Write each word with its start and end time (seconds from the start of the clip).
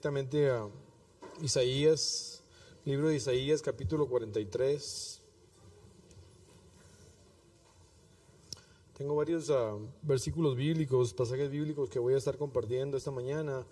directamente 0.00 0.48
a 0.48 0.66
Isaías, 1.42 2.42
libro 2.86 3.08
de 3.08 3.16
Isaías, 3.16 3.60
capítulo 3.60 4.08
43. 4.08 5.20
Tengo 8.96 9.14
varios 9.14 9.50
ah, 9.50 9.76
versículos 10.00 10.56
bíblicos, 10.56 11.12
pasajes 11.12 11.50
bíblicos 11.50 11.90
que 11.90 11.98
voy 11.98 12.14
a 12.14 12.16
estar 12.16 12.38
compartiendo 12.38 12.96
esta 12.96 13.10
mañana. 13.10 13.66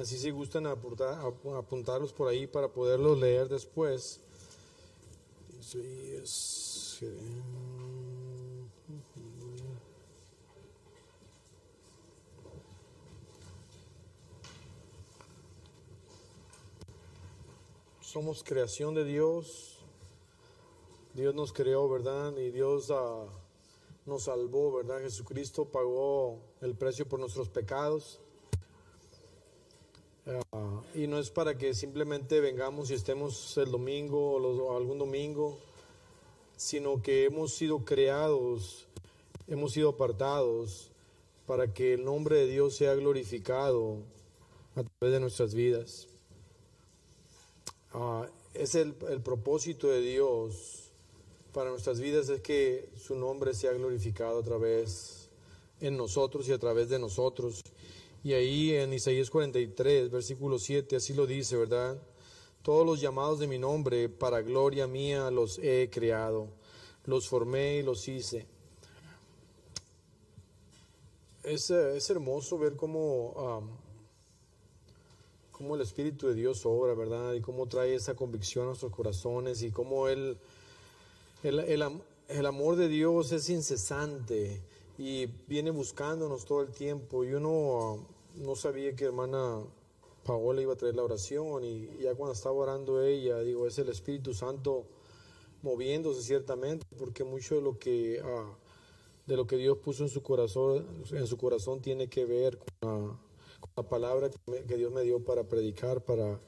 Así 0.00 0.16
si 0.16 0.30
gustan 0.30 0.66
apuntar, 0.66 1.20
ap- 1.20 1.46
apuntarlos 1.54 2.14
por 2.14 2.28
ahí 2.28 2.46
para 2.46 2.68
poderlos 2.68 3.18
leer 3.18 3.50
después. 3.50 4.20
Isaías, 5.60 6.98
Somos 18.14 18.44
creación 18.44 18.94
de 18.94 19.04
Dios. 19.04 19.80
Dios 21.14 21.34
nos 21.34 21.52
creó, 21.52 21.88
¿verdad? 21.88 22.36
Y 22.36 22.52
Dios 22.52 22.92
ah, 22.92 23.24
nos 24.06 24.22
salvó, 24.22 24.72
¿verdad? 24.72 25.00
Jesucristo 25.00 25.64
pagó 25.64 26.38
el 26.60 26.76
precio 26.76 27.08
por 27.08 27.18
nuestros 27.18 27.48
pecados. 27.48 28.20
Ah, 30.52 30.80
y 30.94 31.08
no 31.08 31.18
es 31.18 31.28
para 31.32 31.58
que 31.58 31.74
simplemente 31.74 32.38
vengamos 32.38 32.88
y 32.92 32.94
estemos 32.94 33.58
el 33.58 33.72
domingo 33.72 34.34
o, 34.34 34.38
los- 34.38 34.60
o 34.60 34.76
algún 34.76 34.98
domingo, 34.98 35.58
sino 36.56 37.02
que 37.02 37.24
hemos 37.24 37.52
sido 37.52 37.84
creados, 37.84 38.86
hemos 39.48 39.72
sido 39.72 39.88
apartados 39.88 40.92
para 41.48 41.74
que 41.74 41.94
el 41.94 42.04
nombre 42.04 42.36
de 42.36 42.46
Dios 42.46 42.76
sea 42.76 42.94
glorificado 42.94 43.96
a 44.76 44.84
través 44.84 45.14
de 45.14 45.18
nuestras 45.18 45.52
vidas. 45.52 46.13
Ah, 47.96 48.26
es 48.54 48.74
el, 48.74 48.92
propósito 48.94 49.86
de 49.86 50.00
Dios 50.00 50.90
para 51.52 51.70
nuestras 51.70 52.00
vidas 52.00 52.28
es 52.28 52.40
que 52.40 52.88
su 52.96 53.14
nombre 53.14 53.54
sea 53.54 53.72
glorificado 53.72 54.40
a 54.40 54.42
través 54.42 55.28
en 55.80 55.96
nosotros 55.96 56.48
y 56.48 56.52
a 56.52 56.58
través 56.58 56.88
de 56.88 56.98
nosotros. 56.98 57.62
Y 58.24 58.32
ahí 58.32 58.74
en 58.74 58.92
Isaías 58.92 59.30
43, 59.30 60.10
versículo 60.10 60.58
7, 60.58 60.96
así 60.96 61.14
lo 61.14 61.24
dice, 61.24 61.56
¿verdad? 61.56 61.96
Todos 62.62 62.84
los 62.84 63.00
llamados 63.00 63.38
de 63.38 63.46
mi 63.46 63.58
nombre, 63.58 64.08
para 64.08 64.42
gloria 64.42 64.88
mía, 64.88 65.30
los 65.30 65.58
he 65.58 65.88
creado, 65.88 66.48
los 67.04 67.28
formé 67.28 67.76
y 67.76 67.82
los 67.84 68.08
hice. 68.08 68.48
Es, 71.44 71.70
es 71.70 72.10
hermoso 72.10 72.58
ver 72.58 72.74
cómo, 72.74 73.70
cómo 75.56 75.76
el 75.76 75.80
Espíritu 75.80 76.26
de 76.26 76.34
Dios 76.34 76.66
obra, 76.66 76.94
¿verdad? 76.94 77.32
Y 77.34 77.40
cómo 77.40 77.66
trae 77.66 77.94
esa 77.94 78.14
convicción 78.14 78.64
a 78.64 78.66
nuestros 78.68 78.92
corazones 78.92 79.62
y 79.62 79.70
cómo 79.70 80.08
el, 80.08 80.36
el 81.42 81.62
el 82.28 82.46
amor 82.46 82.76
de 82.76 82.88
Dios 82.88 83.32
es 83.32 83.48
incesante 83.50 84.62
y 84.98 85.26
viene 85.46 85.70
buscándonos 85.70 86.44
todo 86.44 86.62
el 86.62 86.70
tiempo. 86.70 87.24
Yo 87.24 87.40
no, 87.40 88.06
no 88.36 88.56
sabía 88.56 88.94
que 88.96 89.04
hermana 89.04 89.62
Paola 90.24 90.62
iba 90.62 90.72
a 90.72 90.76
traer 90.76 90.96
la 90.96 91.02
oración 91.02 91.64
y 91.64 91.88
ya 92.00 92.14
cuando 92.14 92.32
estaba 92.32 92.54
orando 92.54 93.02
ella, 93.02 93.40
digo, 93.40 93.66
es 93.66 93.78
el 93.78 93.88
Espíritu 93.88 94.32
Santo 94.32 94.84
moviéndose 95.62 96.22
ciertamente, 96.22 96.86
porque 96.98 97.24
mucho 97.24 97.56
de 97.56 97.62
lo 97.62 97.78
que 97.78 98.20
ah, 98.24 98.56
de 99.26 99.36
lo 99.36 99.46
que 99.46 99.56
Dios 99.56 99.78
puso 99.78 100.02
en 100.02 100.10
su 100.10 100.22
corazón, 100.22 100.86
en 101.10 101.26
su 101.26 101.36
corazón 101.38 101.80
tiene 101.80 102.08
que 102.08 102.24
ver 102.24 102.58
con 102.58 102.68
con 102.80 103.18
la 103.76 103.82
palabra 103.82 104.30
que, 104.30 104.38
me- 104.50 104.62
que 104.64 104.76
Dios 104.76 104.92
me 104.92 105.02
dio 105.02 105.24
para 105.24 105.44
predicar 105.44 106.00
para, 106.02 106.38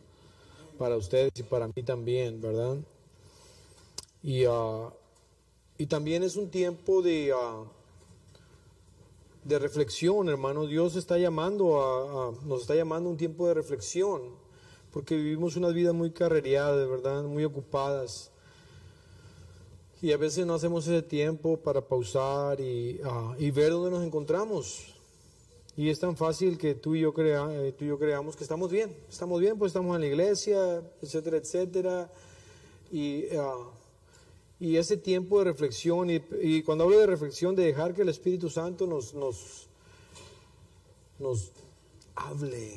para 0.78 0.96
ustedes 0.96 1.32
y 1.36 1.44
para 1.44 1.68
mí 1.68 1.82
también, 1.84 2.40
¿verdad? 2.40 2.78
Y, 4.22 4.44
ah, 4.48 4.92
y 5.78 5.86
también 5.86 6.22
es 6.22 6.36
un 6.36 6.50
tiempo 6.50 7.02
de, 7.02 7.32
ah, 7.34 7.64
de 9.44 9.58
reflexión, 9.58 10.28
hermano. 10.28 10.66
Dios 10.66 10.96
está 10.96 11.18
llamando 11.18 11.80
a, 11.82 12.32
nos 12.44 12.62
está 12.62 12.74
llamando 12.74 13.08
un 13.10 13.16
tiempo 13.16 13.46
de 13.46 13.54
reflexión, 13.54 14.22
porque 14.92 15.16
vivimos 15.16 15.56
unas 15.56 15.74
vidas 15.74 15.94
muy 15.94 16.10
carrereadas, 16.10 16.88
¿verdad? 16.88 17.22
Muy 17.24 17.44
ocupadas. 17.44 18.30
Y 20.02 20.12
a 20.12 20.16
veces 20.16 20.46
no 20.46 20.54
hacemos 20.54 20.86
ese 20.86 21.02
tiempo 21.02 21.56
para 21.58 21.80
pausar 21.80 22.60
y, 22.60 23.00
ah, 23.04 23.34
y 23.38 23.50
ver 23.50 23.70
dónde 23.72 23.90
nos 23.90 24.04
encontramos. 24.04 24.95
Y 25.76 25.90
es 25.90 26.00
tan 26.00 26.16
fácil 26.16 26.56
que 26.56 26.74
tú 26.74 26.94
y 26.94 27.00
yo, 27.00 27.12
crea, 27.12 27.48
eh, 27.52 27.72
tú 27.72 27.84
y 27.84 27.88
yo 27.88 27.98
creamos 27.98 28.34
que 28.34 28.44
estamos 28.44 28.70
bien. 28.70 28.96
Estamos 29.10 29.40
bien, 29.40 29.58
pues 29.58 29.70
estamos 29.70 29.94
en 29.94 30.00
la 30.00 30.06
iglesia, 30.06 30.82
etcétera, 31.02 31.36
etcétera. 31.36 32.10
Y, 32.90 33.26
ah, 33.36 33.70
y 34.58 34.76
ese 34.76 34.96
tiempo 34.96 35.38
de 35.38 35.44
reflexión, 35.44 36.08
y, 36.08 36.22
y 36.40 36.62
cuando 36.62 36.84
hablo 36.84 36.98
de 36.98 37.06
reflexión, 37.06 37.54
de 37.54 37.64
dejar 37.66 37.92
que 37.92 38.02
el 38.02 38.08
Espíritu 38.08 38.48
Santo 38.48 38.86
nos, 38.86 39.12
nos, 39.12 39.68
nos 41.18 41.52
hable, 42.14 42.72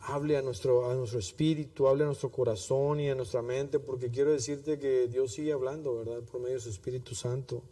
hable 0.00 0.38
a 0.38 0.42
nuestro, 0.42 0.90
a 0.90 0.94
nuestro 0.94 1.18
espíritu, 1.18 1.88
hable 1.88 2.04
a 2.04 2.06
nuestro 2.06 2.30
corazón 2.30 3.00
y 3.00 3.10
a 3.10 3.14
nuestra 3.14 3.42
mente, 3.42 3.78
porque 3.78 4.10
quiero 4.10 4.32
decirte 4.32 4.78
que 4.78 5.08
Dios 5.08 5.32
sigue 5.32 5.52
hablando, 5.52 5.98
¿verdad? 5.98 6.22
Por 6.22 6.40
medio 6.40 6.54
de 6.54 6.62
su 6.62 6.70
Espíritu 6.70 7.14
Santo 7.14 7.62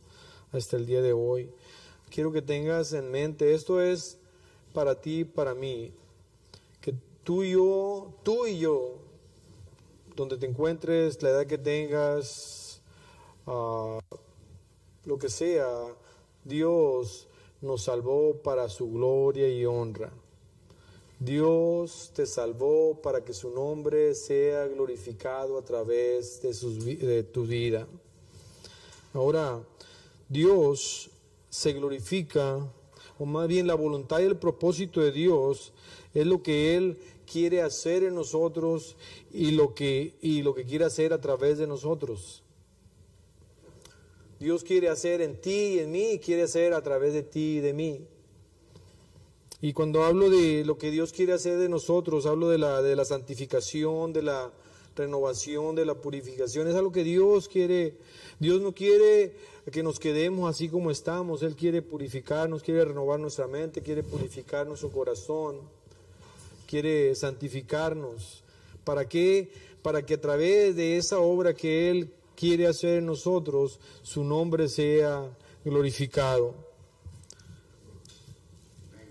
hasta 0.53 0.77
el 0.77 0.85
día 0.85 1.01
de 1.01 1.15
hoy. 1.15 1.51
Quiero 2.11 2.33
que 2.33 2.43
tengas 2.43 2.93
en 2.93 3.11
mente, 3.11 3.55
esto 3.55 3.81
es 3.81 4.19
para 4.73 5.01
ti, 5.01 5.25
para 5.25 5.55
mí, 5.55 5.93
que 6.81 6.95
tú 7.25 7.43
y 7.43 7.53
yo, 7.53 8.13
tú 8.23 8.47
y 8.47 8.59
yo, 8.59 8.97
donde 10.17 10.37
te 10.37 10.47
encuentres, 10.47 11.23
la 11.23 11.31
edad 11.31 11.47
que 11.47 11.59
tengas, 11.59 12.81
ah, 13.47 13.99
lo 15.05 15.19
que 15.19 15.29
sea, 15.29 15.69
Dios 16.45 17.29
nos 17.61 17.85
salvó 17.85 18.35
para 18.37 18.69
su 18.69 18.91
gloria 18.91 19.49
y 19.49 19.65
honra. 19.67 20.13
Dios 21.21 22.13
te 22.15 22.27
salvó 22.27 23.01
para 23.03 23.25
que 23.25 23.35
su 23.35 23.51
nombre 23.51 24.15
sea 24.15 24.67
glorificado 24.69 25.59
a 25.59 25.63
través 25.63 26.41
de, 26.43 26.55
sus 26.55 26.85
de 26.85 27.25
tu 27.25 27.45
vida. 27.45 27.89
Ahora, 29.13 29.61
Dios 30.29 31.11
se 31.51 31.73
glorifica, 31.73 32.59
o 33.19 33.27
más 33.27 33.49
bien 33.49 33.67
la 33.67 33.75
voluntad 33.75 34.21
y 34.21 34.25
el 34.25 34.37
propósito 34.37 35.01
de 35.01 35.13
Dios 35.13 35.73
es 36.15 36.27
lo 36.27 36.43
que 36.43 36.77
Él 36.77 36.99
quiere 37.31 37.63
hacer 37.63 38.05
en 38.05 38.15
nosotros 38.15 38.97
y 39.33 39.53
lo 39.53 39.75
que, 39.75 40.15
y 40.21 40.43
lo 40.43 40.55
que 40.55 40.65
quiere 40.65 40.85
hacer 40.85 41.13
a 41.13 41.21
través 41.21 41.59
de 41.59 41.67
nosotros. 41.67 42.43
Dios 44.41 44.63
quiere 44.63 44.89
hacer 44.89 45.21
en 45.21 45.41
ti 45.41 45.51
y 45.51 45.79
en 45.81 45.91
mí, 45.91 46.13
y 46.13 46.19
quiere 46.21 46.45
hacer 46.45 46.73
a 46.73 46.83
través 46.83 47.13
de 47.13 47.23
ti 47.25 47.57
y 47.57 47.61
de 47.61 47.73
mí. 47.73 48.07
Y 49.61 49.73
cuando 49.73 50.05
hablo 50.05 50.31
de 50.31 50.65
lo 50.65 50.79
que 50.79 50.93
Dios 50.93 51.13
quiere 51.13 51.33
hacer 51.33 51.59
de 51.59 51.69
nosotros, 51.69 52.27
hablo 52.27 52.49
de 52.49 52.59
la, 52.59 52.81
de 52.81 52.95
la 52.95 53.05
santificación, 53.05 54.13
de 54.13 54.23
la 54.23 54.53
renovación, 54.99 55.75
de 55.75 55.85
la 55.85 55.95
purificación. 55.95 56.69
Es 56.69 56.75
algo 56.75 56.93
que 56.93 57.05
Dios 57.05 57.49
quiere. 57.49 57.97
Dios 58.39 58.61
no 58.61 58.75
quiere 58.75 59.35
que 59.71 59.83
nos 59.83 59.99
quedemos 59.99 60.49
así 60.49 60.69
como 60.69 60.91
estamos. 60.91 61.43
Él 61.43 61.57
quiere 61.57 61.83
purificarnos, 61.83 62.63
quiere 62.63 62.85
renovar 62.85 63.21
nuestra 63.21 63.47
mente, 63.47 63.83
quiere 63.83 64.03
purificar 64.03 64.67
nuestro 64.67 64.91
corazón, 64.91 65.61
quiere 66.67 67.15
santificarnos. 67.15 68.43
¿Para 68.85 69.09
qué? 69.09 69.51
Para 69.83 70.05
que 70.05 70.15
a 70.15 70.21
través 70.21 70.77
de 70.77 70.97
esa 70.97 71.19
obra 71.19 71.55
que 71.55 71.91
Él 71.91 72.13
quiere 72.37 72.67
hacer 72.67 72.99
en 72.99 73.07
nosotros, 73.07 73.81
su 74.03 74.25
nombre 74.25 74.69
sea 74.69 75.29
glorificado. 75.65 76.55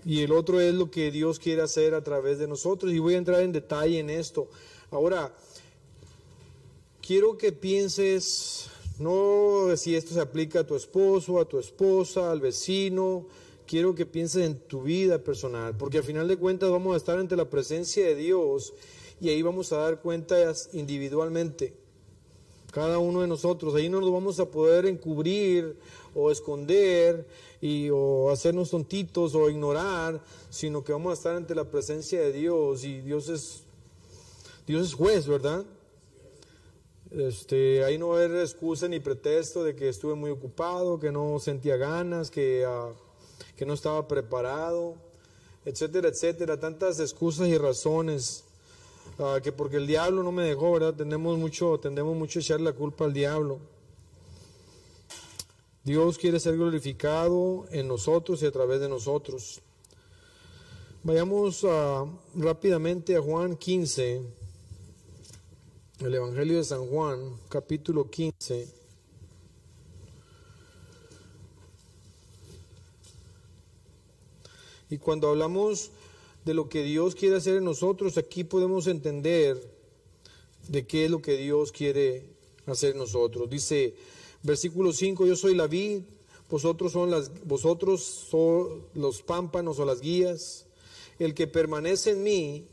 Y 0.04 0.22
el 0.22 0.32
otro 0.32 0.58
es 0.58 0.74
lo 0.74 0.90
que 0.90 1.10
Dios 1.10 1.38
quiere 1.38 1.60
hacer 1.60 1.94
a 1.94 2.02
través 2.02 2.38
de 2.38 2.48
nosotros. 2.48 2.92
Y 2.92 2.98
voy 2.98 3.14
a 3.14 3.18
entrar 3.18 3.42
en 3.42 3.52
detalle 3.52 3.98
en 3.98 4.08
esto. 4.08 4.48
Ahora, 4.90 5.34
quiero 7.08 7.38
que 7.38 7.52
pienses, 7.52 8.66
no 8.98 9.74
si 9.76 9.96
esto 9.96 10.12
se 10.12 10.20
aplica 10.20 10.60
a 10.60 10.66
tu 10.66 10.76
esposo, 10.76 11.40
a 11.40 11.48
tu 11.48 11.58
esposa, 11.58 12.30
al 12.30 12.42
vecino, 12.42 13.26
quiero 13.66 13.94
que 13.94 14.04
pienses 14.04 14.44
en 14.44 14.58
tu 14.58 14.82
vida 14.82 15.16
personal, 15.16 15.74
porque 15.74 15.96
al 15.96 16.04
final 16.04 16.28
de 16.28 16.36
cuentas 16.36 16.68
vamos 16.68 16.92
a 16.92 16.98
estar 16.98 17.18
ante 17.18 17.34
la 17.34 17.48
presencia 17.48 18.04
de 18.04 18.14
Dios 18.14 18.74
y 19.22 19.30
ahí 19.30 19.40
vamos 19.40 19.72
a 19.72 19.78
dar 19.78 20.02
cuentas 20.02 20.68
individualmente. 20.74 21.72
Cada 22.72 22.98
uno 22.98 23.22
de 23.22 23.26
nosotros, 23.26 23.74
ahí 23.74 23.88
no 23.88 24.02
nos 24.02 24.12
vamos 24.12 24.38
a 24.38 24.50
poder 24.50 24.84
encubrir 24.84 25.78
o 26.14 26.30
esconder 26.30 27.26
y, 27.62 27.88
o 27.88 28.28
hacernos 28.28 28.68
tontitos 28.68 29.34
o 29.34 29.48
ignorar, 29.48 30.22
sino 30.50 30.84
que 30.84 30.92
vamos 30.92 31.12
a 31.12 31.14
estar 31.14 31.36
ante 31.36 31.54
la 31.54 31.70
presencia 31.70 32.20
de 32.20 32.32
Dios 32.34 32.84
y 32.84 33.00
Dios 33.00 33.30
es, 33.30 33.62
Dios 34.66 34.88
es 34.88 34.92
juez, 34.92 35.26
¿verdad? 35.26 35.64
Este, 37.10 37.82
ahí 37.84 37.96
no 37.96 38.08
va 38.08 38.24
excusa 38.24 38.86
ni 38.86 39.00
pretexto 39.00 39.64
de 39.64 39.74
que 39.74 39.88
estuve 39.88 40.14
muy 40.14 40.30
ocupado, 40.30 40.98
que 40.98 41.10
no 41.10 41.38
sentía 41.38 41.76
ganas, 41.76 42.30
que, 42.30 42.64
ah, 42.66 42.92
que 43.56 43.64
no 43.64 43.74
estaba 43.74 44.06
preparado. 44.06 44.96
etcétera, 45.64 46.08
etcétera, 46.08 46.58
tantas 46.58 47.00
excusas 47.00 47.48
y 47.48 47.58
razones. 47.58 48.44
Ah, 49.18 49.40
que 49.42 49.52
porque 49.52 49.76
el 49.76 49.86
diablo 49.86 50.22
no 50.22 50.32
me 50.32 50.44
dejó, 50.44 50.72
¿verdad? 50.72 50.94
Tendemos 50.94 51.38
mucho, 51.38 51.78
tendemos 51.80 52.16
mucho 52.16 52.38
a 52.38 52.42
echar 52.42 52.60
la 52.60 52.72
culpa 52.72 53.04
al 53.04 53.12
diablo. 53.12 53.58
Dios 55.84 56.18
quiere 56.18 56.38
ser 56.38 56.56
glorificado 56.56 57.66
en 57.70 57.88
nosotros 57.88 58.42
y 58.42 58.46
a 58.46 58.52
través 58.52 58.80
de 58.80 58.88
nosotros. 58.88 59.60
Vayamos 61.02 61.64
ah, 61.64 62.04
rápidamente 62.34 63.16
a 63.16 63.22
Juan 63.22 63.56
15, 63.56 64.22
el 66.00 66.14
Evangelio 66.14 66.58
de 66.58 66.64
San 66.64 66.86
Juan, 66.86 67.18
capítulo 67.48 68.08
15. 68.08 68.68
Y 74.90 74.98
cuando 74.98 75.28
hablamos 75.28 75.90
de 76.44 76.54
lo 76.54 76.68
que 76.68 76.84
Dios 76.84 77.16
quiere 77.16 77.36
hacer 77.36 77.56
en 77.56 77.64
nosotros, 77.64 78.16
aquí 78.16 78.44
podemos 78.44 78.86
entender 78.86 79.60
de 80.68 80.86
qué 80.86 81.06
es 81.06 81.10
lo 81.10 81.20
que 81.20 81.36
Dios 81.36 81.72
quiere 81.72 82.22
hacer 82.66 82.92
en 82.92 82.98
nosotros. 82.98 83.50
Dice, 83.50 83.94
versículo 84.44 84.92
5, 84.92 85.26
yo 85.26 85.34
soy 85.34 85.56
la 85.56 85.66
vid, 85.66 86.02
vosotros 86.48 86.92
son 86.92 87.10
vosotros 87.44 88.02
son 88.04 88.84
los 88.94 89.22
pámpanos 89.22 89.80
o 89.80 89.84
las 89.84 90.00
guías. 90.00 90.64
El 91.18 91.34
que 91.34 91.48
permanece 91.48 92.12
en 92.12 92.22
mí 92.22 92.66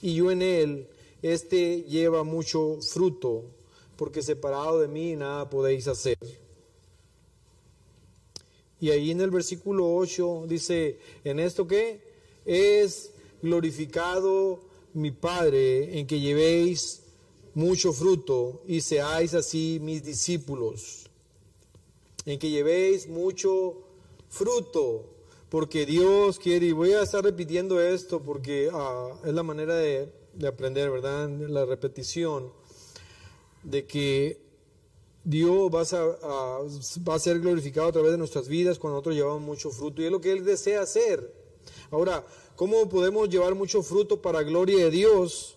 y 0.00 0.14
yo 0.14 0.30
en 0.30 0.40
él, 0.40 0.88
este 1.22 1.82
lleva 1.82 2.24
mucho 2.24 2.78
fruto, 2.80 3.44
porque 3.96 4.22
separado 4.22 4.80
de 4.80 4.88
mí 4.88 5.16
nada 5.16 5.48
podéis 5.48 5.88
hacer. 5.88 6.18
Y 8.80 8.90
ahí 8.90 9.10
en 9.10 9.20
el 9.20 9.30
versículo 9.30 9.94
8 9.96 10.44
dice, 10.48 10.98
¿en 11.24 11.40
esto 11.40 11.66
qué? 11.66 12.00
Es 12.44 13.10
glorificado 13.42 14.60
mi 14.92 15.10
Padre 15.10 15.98
en 15.98 16.06
que 16.06 16.20
llevéis 16.20 17.02
mucho 17.54 17.92
fruto 17.92 18.62
y 18.66 18.82
seáis 18.82 19.32
así 19.32 19.78
mis 19.80 20.04
discípulos. 20.04 21.08
En 22.26 22.38
que 22.38 22.50
llevéis 22.50 23.08
mucho 23.08 23.82
fruto, 24.28 25.04
porque 25.48 25.86
Dios 25.86 26.38
quiere, 26.38 26.66
y 26.66 26.72
voy 26.72 26.92
a 26.92 27.02
estar 27.02 27.24
repitiendo 27.24 27.80
esto 27.80 28.20
porque 28.20 28.68
ah, 28.72 29.18
es 29.24 29.32
la 29.32 29.42
manera 29.42 29.76
de, 29.76 30.12
de 30.36 30.48
aprender, 30.48 30.90
¿verdad? 30.90 31.28
La 31.28 31.64
repetición, 31.64 32.52
de 33.62 33.86
que 33.86 34.40
Dios 35.24 35.70
va 35.74 35.82
a, 35.82 36.60
va 37.08 37.14
a, 37.14 37.18
ser 37.18 37.40
glorificado 37.40 37.88
a 37.88 37.92
través 37.92 38.12
de 38.12 38.18
nuestras 38.18 38.46
vidas 38.46 38.78
cuando 38.78 38.96
nosotros 38.96 39.16
llevamos 39.16 39.42
mucho 39.42 39.70
fruto. 39.70 40.00
Y 40.00 40.04
es 40.04 40.12
lo 40.12 40.20
que 40.20 40.30
Él 40.30 40.44
desea 40.44 40.82
hacer. 40.82 41.34
Ahora, 41.90 42.24
¿cómo 42.54 42.88
podemos 42.88 43.28
llevar 43.28 43.54
mucho 43.54 43.82
fruto 43.82 44.22
para 44.22 44.42
gloria 44.42 44.84
de 44.84 44.90
Dios? 44.90 45.56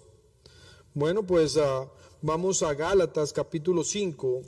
Bueno, 0.94 1.24
pues 1.24 1.56
uh, 1.56 1.88
vamos 2.22 2.64
a 2.64 2.74
Gálatas 2.74 3.32
capítulo 3.32 3.84
5, 3.84 4.42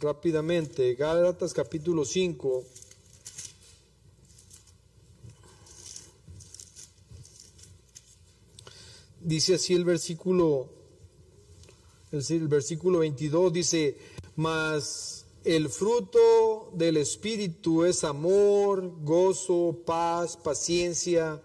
rápidamente. 0.00 0.94
Gálatas 0.94 1.54
capítulo 1.54 2.04
5. 2.04 2.64
Dice 9.20 9.56
así 9.56 9.74
el 9.74 9.84
versículo, 9.84 10.68
el 12.10 12.48
versículo 12.48 13.00
22, 13.00 13.52
dice, 13.52 13.96
mas 14.36 15.26
el 15.44 15.68
fruto 15.68 16.70
del 16.72 16.96
Espíritu 16.96 17.84
es 17.84 18.02
amor, 18.02 18.90
gozo, 19.02 19.76
paz, 19.84 20.38
paciencia, 20.38 21.40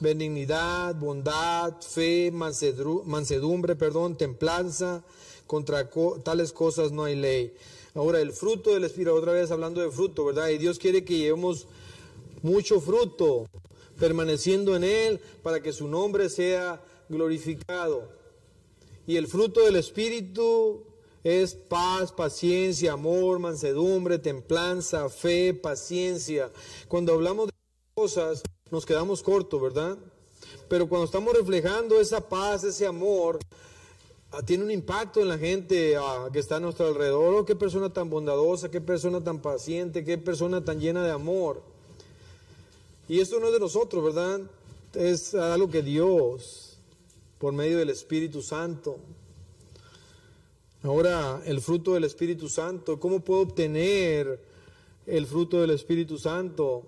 benignidad, 0.00 0.96
bondad, 0.96 1.80
fe, 1.80 2.32
mansedumbre, 2.32 3.76
perdón, 3.76 4.16
templanza. 4.16 5.04
Contra 5.46 5.88
tales 6.24 6.52
cosas 6.52 6.90
no 6.90 7.04
hay 7.04 7.14
ley. 7.14 7.54
Ahora, 7.94 8.20
el 8.20 8.32
fruto 8.32 8.70
del 8.70 8.84
Espíritu, 8.84 9.14
otra 9.14 9.32
vez 9.32 9.50
hablando 9.50 9.80
de 9.80 9.90
fruto, 9.90 10.24
¿verdad? 10.24 10.48
Y 10.48 10.58
Dios 10.58 10.78
quiere 10.78 11.04
que 11.04 11.18
llevemos 11.18 11.66
mucho 12.42 12.80
fruto, 12.80 13.46
permaneciendo 13.98 14.74
en 14.74 14.82
Él, 14.82 15.20
para 15.42 15.62
que 15.62 15.72
su 15.72 15.86
nombre 15.86 16.28
sea 16.28 16.82
glorificado. 17.12 18.08
Y 19.06 19.16
el 19.16 19.28
fruto 19.28 19.60
del 19.60 19.76
Espíritu 19.76 20.84
es 21.24 21.54
paz, 21.54 22.12
paciencia, 22.12 22.92
amor, 22.92 23.38
mansedumbre, 23.38 24.18
templanza, 24.18 25.08
fe, 25.08 25.54
paciencia. 25.54 26.50
Cuando 26.88 27.12
hablamos 27.12 27.46
de 27.46 27.52
cosas 27.94 28.42
nos 28.70 28.86
quedamos 28.86 29.22
cortos, 29.22 29.60
¿verdad? 29.60 29.98
Pero 30.68 30.88
cuando 30.88 31.04
estamos 31.04 31.34
reflejando 31.34 32.00
esa 32.00 32.26
paz, 32.26 32.64
ese 32.64 32.86
amor, 32.86 33.38
ah, 34.30 34.42
tiene 34.42 34.64
un 34.64 34.70
impacto 34.70 35.20
en 35.20 35.28
la 35.28 35.38
gente 35.38 35.96
ah, 35.96 36.28
que 36.32 36.38
está 36.38 36.56
a 36.56 36.60
nuestro 36.60 36.86
alrededor. 36.86 37.34
Oh, 37.34 37.44
qué 37.44 37.54
persona 37.54 37.92
tan 37.92 38.08
bondadosa, 38.08 38.70
qué 38.70 38.80
persona 38.80 39.22
tan 39.22 39.40
paciente, 39.40 40.04
qué 40.04 40.18
persona 40.18 40.64
tan 40.64 40.80
llena 40.80 41.04
de 41.04 41.10
amor. 41.10 41.62
Y 43.08 43.20
esto 43.20 43.38
no 43.38 43.48
es 43.48 43.52
de 43.52 43.60
nosotros, 43.60 44.02
¿verdad? 44.02 44.40
Es 44.94 45.34
algo 45.34 45.70
que 45.70 45.82
Dios, 45.82 46.71
por 47.42 47.52
medio 47.52 47.78
del 47.78 47.90
Espíritu 47.90 48.40
Santo, 48.40 49.00
Ahora, 50.84 51.40
el 51.46 51.60
fruto 51.60 51.94
del 51.94 52.02
Espíritu 52.02 52.48
Santo, 52.48 52.98
¿cómo 52.98 53.20
puedo 53.20 53.42
obtener 53.42 54.40
el 55.06 55.26
fruto 55.26 55.60
del 55.60 55.70
Espíritu 55.70 56.18
Santo? 56.18 56.82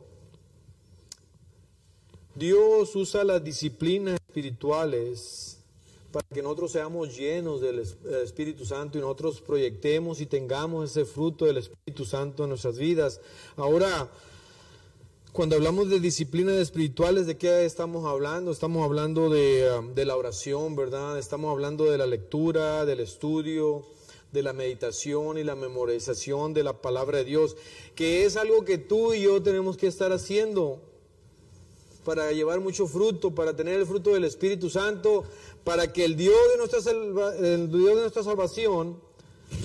Dios 2.35 2.97
usa 2.97 3.23
las 3.23 3.45
disciplinas 3.45 4.19
espirituales 4.27 5.59
para 6.11 6.27
que 6.27 6.43
nosotros 6.43 6.73
seamos 6.73 7.17
llenos 7.17 7.61
del 7.61 7.79
Espíritu 8.25 8.65
Santo 8.65 8.99
y 8.99 9.01
nosotros 9.01 9.41
proyectemos 9.41 10.21
y 10.21 10.27
tengamos 10.27 10.91
ese 10.91 11.05
fruto 11.05 11.45
del 11.45 11.59
Espíritu 11.59 12.05
Santo 12.05 12.43
en 12.43 12.49
nuestras 12.49 12.77
vidas. 12.77 13.21
Ahora, 13.55 14.11
cuando 15.35 15.57
hablamos 15.57 15.91
de 15.91 15.99
disciplinas 15.99 16.55
espirituales, 16.59 17.27
¿de 17.27 17.37
qué 17.37 17.65
estamos 17.65 18.07
hablando? 18.07 18.53
Estamos 18.53 18.85
hablando 18.85 19.29
de, 19.29 19.69
um, 19.77 19.93
de, 19.93 20.05
la 20.05 20.15
oración, 20.15 20.77
¿verdad? 20.77 21.19
Estamos 21.19 21.51
hablando 21.51 21.87
de 21.87 21.99
la 21.99 22.07
lectura, 22.07 22.85
del 22.85 23.01
estudio, 23.01 23.83
de 24.31 24.45
la 24.45 24.53
meditación 24.53 25.37
y 25.37 25.43
la 25.43 25.57
memorización 25.57 26.55
de 26.55 26.63
la 26.63 26.81
palabra 26.81 27.19
de 27.19 27.25
Dios, 27.25 27.57
que 27.97 28.25
es 28.25 28.37
algo 28.37 28.65
que 28.65 28.79
tú 28.79 29.13
y 29.13 29.23
yo 29.23 29.43
tenemos 29.43 29.77
que 29.77 29.89
estar 29.89 30.13
haciendo 30.13 30.81
para 32.05 32.31
llevar 32.31 32.61
mucho 32.61 32.87
fruto, 32.87 33.35
para 33.35 33.57
tener 33.57 33.81
el 33.81 33.87
fruto 33.87 34.15
del 34.15 34.23
Espíritu 34.23 34.71
Santo, 34.71 35.25
para 35.65 35.93
que 35.93 36.05
el 36.05 36.15
Dios 36.15 36.37
de 36.53 36.59
nuestra, 36.59 36.93
el 37.39 37.73
Dios 37.73 37.97
de 37.97 38.03
nuestra 38.03 38.23
salvación 38.23 39.01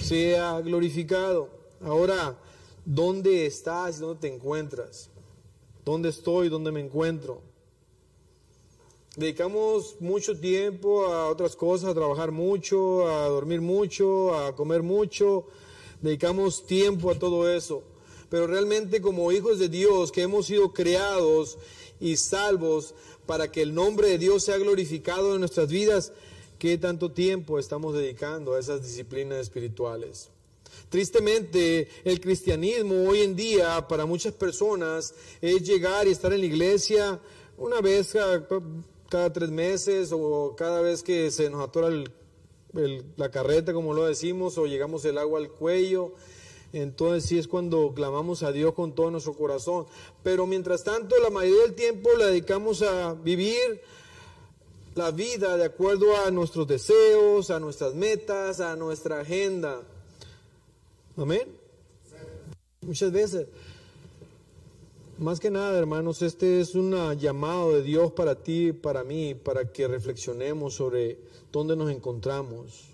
sea 0.01 0.61
glorificado. 0.61 1.47
Ahora, 1.79 2.39
¿dónde 2.85 3.45
estás 3.45 3.99
dónde 3.99 4.21
te 4.21 4.33
encuentras? 4.33 5.11
Dónde 5.89 6.09
estoy, 6.09 6.49
dónde 6.49 6.71
me 6.71 6.79
encuentro. 6.79 7.41
Dedicamos 9.15 9.95
mucho 9.99 10.39
tiempo 10.39 11.07
a 11.07 11.29
otras 11.29 11.55
cosas, 11.55 11.89
a 11.89 11.93
trabajar 11.95 12.31
mucho, 12.31 13.09
a 13.09 13.27
dormir 13.27 13.59
mucho, 13.59 14.35
a 14.35 14.55
comer 14.55 14.83
mucho. 14.83 15.47
Dedicamos 16.01 16.65
tiempo 16.65 17.11
a 17.11 17.17
todo 17.17 17.51
eso. 17.51 17.83
Pero 18.29 18.45
realmente 18.45 19.01
como 19.01 19.31
hijos 19.31 19.57
de 19.59 19.67
Dios 19.67 20.11
que 20.11 20.21
hemos 20.21 20.45
sido 20.45 20.71
creados 20.71 21.57
y 21.99 22.17
salvos 22.17 22.93
para 23.25 23.51
que 23.51 23.61
el 23.61 23.73
nombre 23.73 24.09
de 24.09 24.17
Dios 24.19 24.43
sea 24.43 24.57
glorificado 24.57 25.33
en 25.33 25.39
nuestras 25.39 25.69
vidas, 25.69 26.13
¿qué 26.59 26.77
tanto 26.77 27.11
tiempo 27.11 27.59
estamos 27.59 27.95
dedicando 27.95 28.53
a 28.53 28.59
esas 28.59 28.83
disciplinas 28.83 29.39
espirituales? 29.39 30.29
Tristemente, 30.89 31.87
el 32.03 32.19
cristianismo 32.19 33.09
hoy 33.09 33.21
en 33.21 33.35
día 33.35 33.87
para 33.87 34.05
muchas 34.05 34.33
personas 34.33 35.13
es 35.41 35.63
llegar 35.63 36.07
y 36.07 36.11
estar 36.11 36.33
en 36.33 36.39
la 36.39 36.45
iglesia 36.45 37.19
una 37.57 37.81
vez 37.81 38.15
cada, 39.09 39.33
tres 39.33 39.49
meses 39.49 40.11
o 40.13 40.55
cada 40.55 40.81
vez 40.81 41.03
que 41.03 41.29
se 41.31 41.49
nos 41.49 41.61
atora 41.67 41.89
la 43.17 43.31
carreta, 43.31 43.73
como 43.73 43.93
lo 43.93 44.05
decimos, 44.05 44.57
o 44.57 44.65
llegamos 44.65 45.03
el 45.05 45.17
agua 45.17 45.39
al 45.39 45.49
cuello. 45.49 46.13
Entonces 46.71 47.27
sí 47.27 47.39
es 47.39 47.47
cuando 47.47 47.93
clamamos 47.93 48.43
a 48.43 48.51
Dios 48.51 48.73
con 48.73 48.93
todo 48.93 49.11
nuestro 49.11 49.33
corazón. 49.33 49.87
Pero 50.23 50.45
mientras 50.45 50.83
tanto, 50.83 51.15
la 51.21 51.29
mayoría 51.29 51.63
del 51.63 51.75
tiempo 51.75 52.09
la 52.17 52.27
dedicamos 52.27 52.81
a 52.81 53.13
vivir 53.13 53.81
la 54.95 55.11
vida 55.11 55.57
de 55.57 55.65
acuerdo 55.65 56.15
a 56.25 56.31
nuestros 56.31 56.67
deseos, 56.67 57.49
a 57.49 57.59
nuestras 57.59 57.95
metas, 57.95 58.59
a 58.59 58.75
nuestra 58.75 59.21
agenda. 59.21 59.81
Amén. 61.21 61.49
Muchas 62.79 63.11
veces. 63.11 63.47
Más 65.17 65.41
que 65.41 65.51
nada, 65.51 65.77
hermanos, 65.77 66.21
este 66.21 66.61
es 66.61 66.75
un 66.75 66.91
llamado 67.17 67.73
de 67.73 67.81
Dios 67.81 68.13
para 68.13 68.35
ti, 68.35 68.71
para 68.71 69.03
mí, 69.03 69.35
para 69.35 69.69
que 69.69 69.89
reflexionemos 69.89 70.75
sobre 70.75 71.19
dónde 71.51 71.75
nos 71.75 71.91
encontramos. 71.91 72.85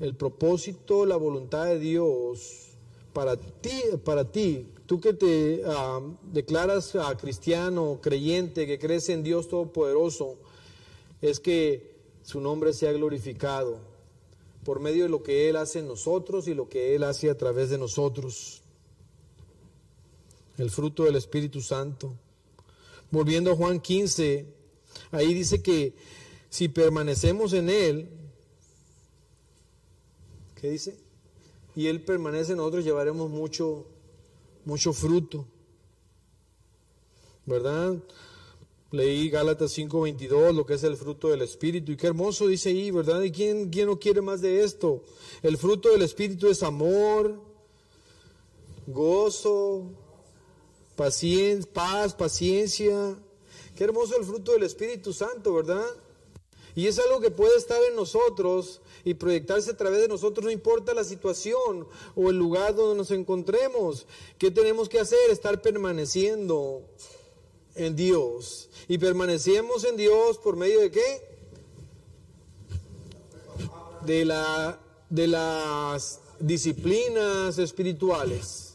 El 0.00 0.16
propósito, 0.16 1.06
la 1.06 1.14
voluntad 1.14 1.66
de 1.66 1.78
Dios 1.78 2.70
para 3.12 3.36
ti, 3.36 3.80
para 4.04 4.32
ti, 4.32 4.66
tú 4.86 5.00
que 5.00 5.12
te 5.12 5.62
ah, 5.64 6.00
declaras 6.32 6.96
a 6.96 7.16
cristiano, 7.16 8.00
creyente, 8.02 8.66
que 8.66 8.80
crees 8.80 9.08
en 9.08 9.22
Dios 9.22 9.46
Todopoderoso, 9.46 10.36
es 11.20 11.38
que 11.38 11.94
su 12.24 12.40
nombre 12.40 12.72
sea 12.72 12.90
glorificado 12.90 13.91
por 14.64 14.80
medio 14.80 15.04
de 15.04 15.08
lo 15.08 15.22
que 15.22 15.48
Él 15.48 15.56
hace 15.56 15.80
en 15.80 15.88
nosotros 15.88 16.46
y 16.48 16.54
lo 16.54 16.68
que 16.68 16.94
Él 16.94 17.02
hace 17.04 17.30
a 17.30 17.36
través 17.36 17.70
de 17.70 17.78
nosotros. 17.78 18.62
El 20.58 20.70
fruto 20.70 21.04
del 21.04 21.16
Espíritu 21.16 21.60
Santo. 21.60 22.14
Volviendo 23.10 23.52
a 23.52 23.56
Juan 23.56 23.80
15, 23.80 24.46
ahí 25.10 25.34
dice 25.34 25.62
que 25.62 25.94
si 26.48 26.68
permanecemos 26.68 27.52
en 27.52 27.68
Él, 27.68 28.08
¿qué 30.60 30.70
dice? 30.70 30.96
Y 31.74 31.86
Él 31.86 32.04
permanece 32.04 32.52
en 32.52 32.58
nosotros, 32.58 32.84
llevaremos 32.84 33.30
mucho, 33.30 33.86
mucho 34.64 34.92
fruto. 34.92 35.46
¿Verdad? 37.46 37.96
Leí 38.92 39.30
Gálatas 39.30 39.72
5:22, 39.72 40.54
lo 40.54 40.66
que 40.66 40.74
es 40.74 40.84
el 40.84 40.98
fruto 40.98 41.28
del 41.28 41.40
Espíritu. 41.40 41.92
Y 41.92 41.96
qué 41.96 42.08
hermoso 42.08 42.46
dice 42.46 42.68
ahí, 42.68 42.90
¿verdad? 42.90 43.22
¿Y 43.22 43.32
quién, 43.32 43.70
quién 43.70 43.86
no 43.86 43.98
quiere 43.98 44.20
más 44.20 44.42
de 44.42 44.62
esto? 44.62 45.02
El 45.42 45.56
fruto 45.56 45.88
del 45.88 46.02
Espíritu 46.02 46.46
es 46.48 46.62
amor, 46.62 47.40
gozo, 48.86 49.84
paciencia, 50.94 51.72
paz, 51.72 52.14
paciencia. 52.14 53.16
Qué 53.74 53.84
hermoso 53.84 54.14
el 54.18 54.26
fruto 54.26 54.52
del 54.52 54.64
Espíritu 54.64 55.14
Santo, 55.14 55.54
¿verdad? 55.54 55.86
Y 56.74 56.86
es 56.86 56.98
algo 56.98 57.18
que 57.18 57.30
puede 57.30 57.56
estar 57.56 57.82
en 57.88 57.96
nosotros 57.96 58.82
y 59.04 59.14
proyectarse 59.14 59.70
a 59.70 59.76
través 59.76 60.00
de 60.00 60.08
nosotros, 60.08 60.44
no 60.44 60.50
importa 60.50 60.92
la 60.92 61.04
situación 61.04 61.88
o 62.14 62.28
el 62.28 62.36
lugar 62.36 62.74
donde 62.74 62.96
nos 62.96 63.10
encontremos. 63.10 64.06
¿Qué 64.36 64.50
tenemos 64.50 64.90
que 64.90 65.00
hacer? 65.00 65.30
Estar 65.30 65.62
permaneciendo 65.62 66.82
en 67.74 67.96
Dios. 67.96 68.68
Y 68.88 68.98
permanecemos 68.98 69.84
en 69.84 69.96
Dios 69.96 70.38
por 70.38 70.56
medio 70.56 70.80
de 70.80 70.90
qué? 70.90 71.32
De, 74.04 74.24
la, 74.24 74.78
de 75.08 75.26
las 75.28 76.20
disciplinas 76.38 77.58
espirituales. 77.58 78.74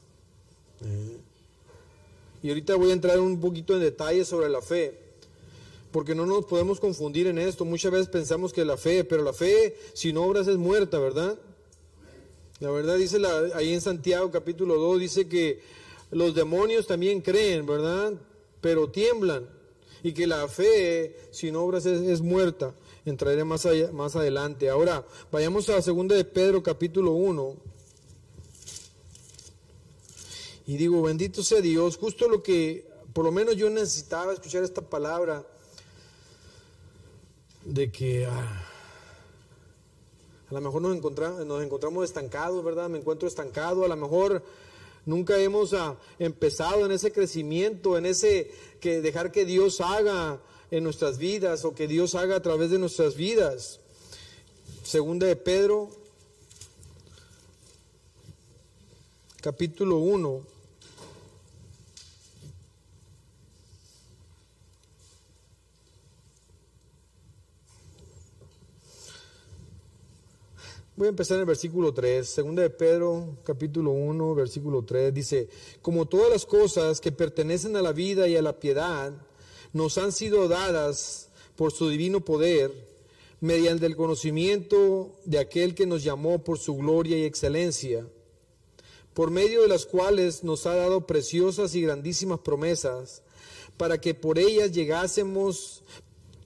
Y 2.43 2.49
ahorita 2.49 2.75
voy 2.75 2.91
a 2.91 2.93
entrar 2.93 3.19
un 3.19 3.39
poquito 3.39 3.73
en 3.73 3.81
detalle 3.81 4.23
sobre 4.23 4.49
la 4.49 4.61
fe, 4.61 4.97
porque 5.91 6.15
no 6.15 6.25
nos 6.25 6.45
podemos 6.45 6.79
confundir 6.79 7.27
en 7.27 7.37
esto. 7.37 7.65
Muchas 7.65 7.91
veces 7.91 8.07
pensamos 8.07 8.53
que 8.53 8.63
la 8.63 8.77
fe, 8.77 9.03
pero 9.03 9.23
la 9.23 9.33
fe 9.33 9.75
sin 9.93 10.17
obras 10.17 10.47
es 10.47 10.57
muerta, 10.57 10.99
¿verdad? 10.99 11.37
La 12.59 12.71
verdad 12.71 12.95
dice 12.95 13.19
la, 13.19 13.49
ahí 13.55 13.73
en 13.73 13.81
Santiago 13.81 14.31
capítulo 14.31 14.75
2, 14.75 14.99
dice 14.99 15.27
que 15.27 15.59
los 16.11 16.33
demonios 16.33 16.87
también 16.87 17.21
creen, 17.21 17.65
¿verdad? 17.65 18.13
Pero 18.67 18.89
tiemblan, 18.89 19.47
y 20.03 20.11
que 20.11 20.27
la 20.27 20.45
fe 20.49 21.15
sin 21.31 21.55
obras 21.55 21.85
es, 21.85 22.19
muerta. 22.19 22.73
Entraré 23.05 23.45
más, 23.45 23.65
adelante. 23.65 24.69
Ahora, 24.69 25.05
vayamos 25.31 25.69
a 25.69 25.75
la 25.75 25.81
segunda 25.81 26.17
de 26.17 26.25
Pedro 26.25 26.61
capítulo 26.61 27.11
1. 27.11 27.55
Y 30.65 30.75
digo, 30.75 31.01
bendito 31.01 31.43
sea 31.43 31.61
Dios, 31.61 31.95
justo 31.95 32.27
lo 32.27 32.43
que 32.43 32.85
por 33.13 33.23
lo 33.23 33.31
menos 33.31 33.55
yo 33.55 33.69
necesitaba 33.69 34.33
escuchar 34.33 34.65
esta 34.65 34.81
palabra 34.81 35.47
de 37.63 37.89
que 37.89 38.25
ah, 38.25 38.65
a 40.49 40.53
lo 40.53 40.59
mejor 40.59 40.81
nos, 40.81 41.45
nos 41.45 41.63
encontramos 41.63 42.03
estancados, 42.03 42.61
¿verdad? 42.65 42.89
Me 42.89 42.99
encuentro 42.99 43.29
estancado, 43.29 43.85
a 43.85 43.87
lo 43.87 43.95
mejor 43.95 44.43
Nunca 45.07 45.37
hemos 45.39 45.73
ah, 45.73 45.97
empezado 46.19 46.85
en 46.85 46.91
ese 46.91 47.13
crecimiento, 47.13 47.97
en 47.97 48.05
ese 48.05 48.51
que 48.81 48.99
dejar 48.99 49.31
que 49.31 49.45
Dios 49.45 49.79
haga 49.79 50.41
en 50.69 50.83
nuestras 50.83 51.17
vidas 51.17 51.63
o 51.63 51.73
que 51.73 51.87
Dios 51.87 52.13
haga 52.13 52.35
a 52.35 52.41
través 52.41 52.71
de 52.71 52.77
nuestras 52.77 53.15
vidas. 53.15 53.79
Segunda 54.83 55.25
de 55.25 55.37
Pedro, 55.37 55.89
capítulo 59.41 59.99
1. 59.99 60.56
Voy 70.97 71.05
a 71.05 71.09
empezar 71.09 71.35
en 71.35 71.41
el 71.41 71.45
versículo 71.45 71.93
3, 71.93 72.27
segunda 72.27 72.63
de 72.63 72.71
Pedro, 72.71 73.37
capítulo 73.43 73.91
1, 73.91 74.33
versículo 74.33 74.83
3, 74.83 75.13
dice, 75.13 75.47
como 75.83 76.07
todas 76.07 76.31
las 76.31 76.43
cosas 76.43 77.01
que 77.01 77.11
pertenecen 77.11 77.75
a 77.75 77.83
la 77.83 77.91
vida 77.91 78.27
y 78.27 78.35
a 78.35 78.41
la 78.41 78.59
piedad 78.59 79.13
nos 79.73 79.99
han 79.99 80.11
sido 80.11 80.47
dadas 80.47 81.29
por 81.55 81.71
su 81.71 81.87
divino 81.87 82.25
poder, 82.25 82.73
mediante 83.41 83.85
el 83.85 83.95
conocimiento 83.95 85.11
de 85.23 85.37
aquel 85.37 85.75
que 85.75 85.85
nos 85.85 86.03
llamó 86.03 86.43
por 86.43 86.57
su 86.57 86.75
gloria 86.77 87.15
y 87.15 87.25
excelencia, 87.25 88.07
por 89.13 89.29
medio 89.29 89.61
de 89.61 89.67
las 89.67 89.85
cuales 89.85 90.43
nos 90.43 90.65
ha 90.65 90.73
dado 90.73 91.05
preciosas 91.05 91.75
y 91.75 91.81
grandísimas 91.83 92.39
promesas, 92.39 93.21
para 93.77 94.01
que 94.01 94.15
por 94.15 94.39
ellas 94.39 94.71
llegásemos 94.71 95.83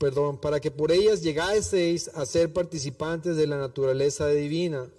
perdón, 0.01 0.39
para 0.39 0.59
que 0.59 0.71
por 0.71 0.91
ellas 0.91 1.21
llegaseis 1.21 2.07
a 2.15 2.25
ser 2.25 2.51
participantes 2.51 3.37
de 3.37 3.45
la 3.45 3.59
naturaleza 3.59 4.27
divina, 4.29 4.89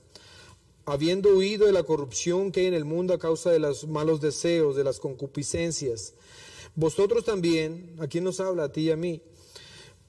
habiendo 0.87 1.31
huido 1.31 1.67
de 1.67 1.73
la 1.73 1.83
corrupción 1.83 2.53
que 2.53 2.61
hay 2.61 2.67
en 2.67 2.75
el 2.75 2.85
mundo 2.85 3.13
a 3.13 3.19
causa 3.19 3.51
de 3.51 3.59
los 3.59 3.89
malos 3.89 4.21
deseos, 4.21 4.77
de 4.77 4.85
las 4.85 5.01
concupiscencias. 5.01 6.15
Vosotros 6.77 7.25
también, 7.25 7.97
aquí 7.99 8.21
nos 8.21 8.39
habla 8.39 8.63
a 8.63 8.73
ti 8.73 8.83
y 8.83 8.91
a 8.93 8.97
mí, 8.97 9.21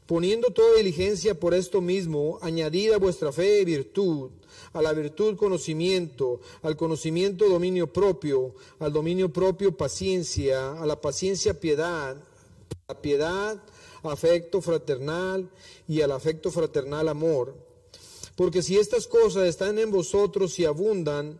poniendo 0.05 0.51
toda 0.51 0.77
diligencia 0.77 1.39
por 1.39 1.55
esto 1.55 1.81
mismo, 1.81 2.37
añadid 2.43 2.91
a 2.91 2.99
vuestra 2.99 3.31
fe 3.31 3.65
virtud, 3.65 4.29
a 4.73 4.81
la 4.83 4.93
virtud 4.93 5.37
conocimiento, 5.37 6.39
al 6.61 6.77
conocimiento 6.77 7.49
dominio 7.49 7.91
propio, 7.91 8.53
al 8.77 8.93
dominio 8.93 9.33
propio 9.33 9.75
paciencia, 9.75 10.79
a 10.79 10.85
la 10.85 11.01
paciencia 11.01 11.59
piedad, 11.59 12.15
a 12.15 12.93
la 12.93 13.01
piedad 13.01 13.63
afecto 14.03 14.61
fraternal 14.61 15.49
y 15.87 16.01
al 16.01 16.11
afecto 16.11 16.51
fraternal 16.51 17.07
amor. 17.07 17.55
Porque 18.35 18.61
si 18.61 18.77
estas 18.77 19.07
cosas 19.07 19.45
están 19.45 19.77
en 19.79 19.91
vosotros 19.91 20.57
y 20.59 20.65
abundan, 20.65 21.39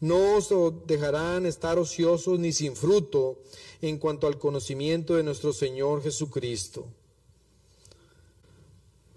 no 0.00 0.36
os 0.36 0.48
dejarán 0.86 1.46
estar 1.46 1.78
ociosos 1.78 2.38
ni 2.38 2.52
sin 2.52 2.74
fruto 2.74 3.38
en 3.82 3.98
cuanto 3.98 4.26
al 4.26 4.38
conocimiento 4.38 5.14
de 5.14 5.22
nuestro 5.22 5.52
Señor 5.52 6.02
Jesucristo. 6.02 6.86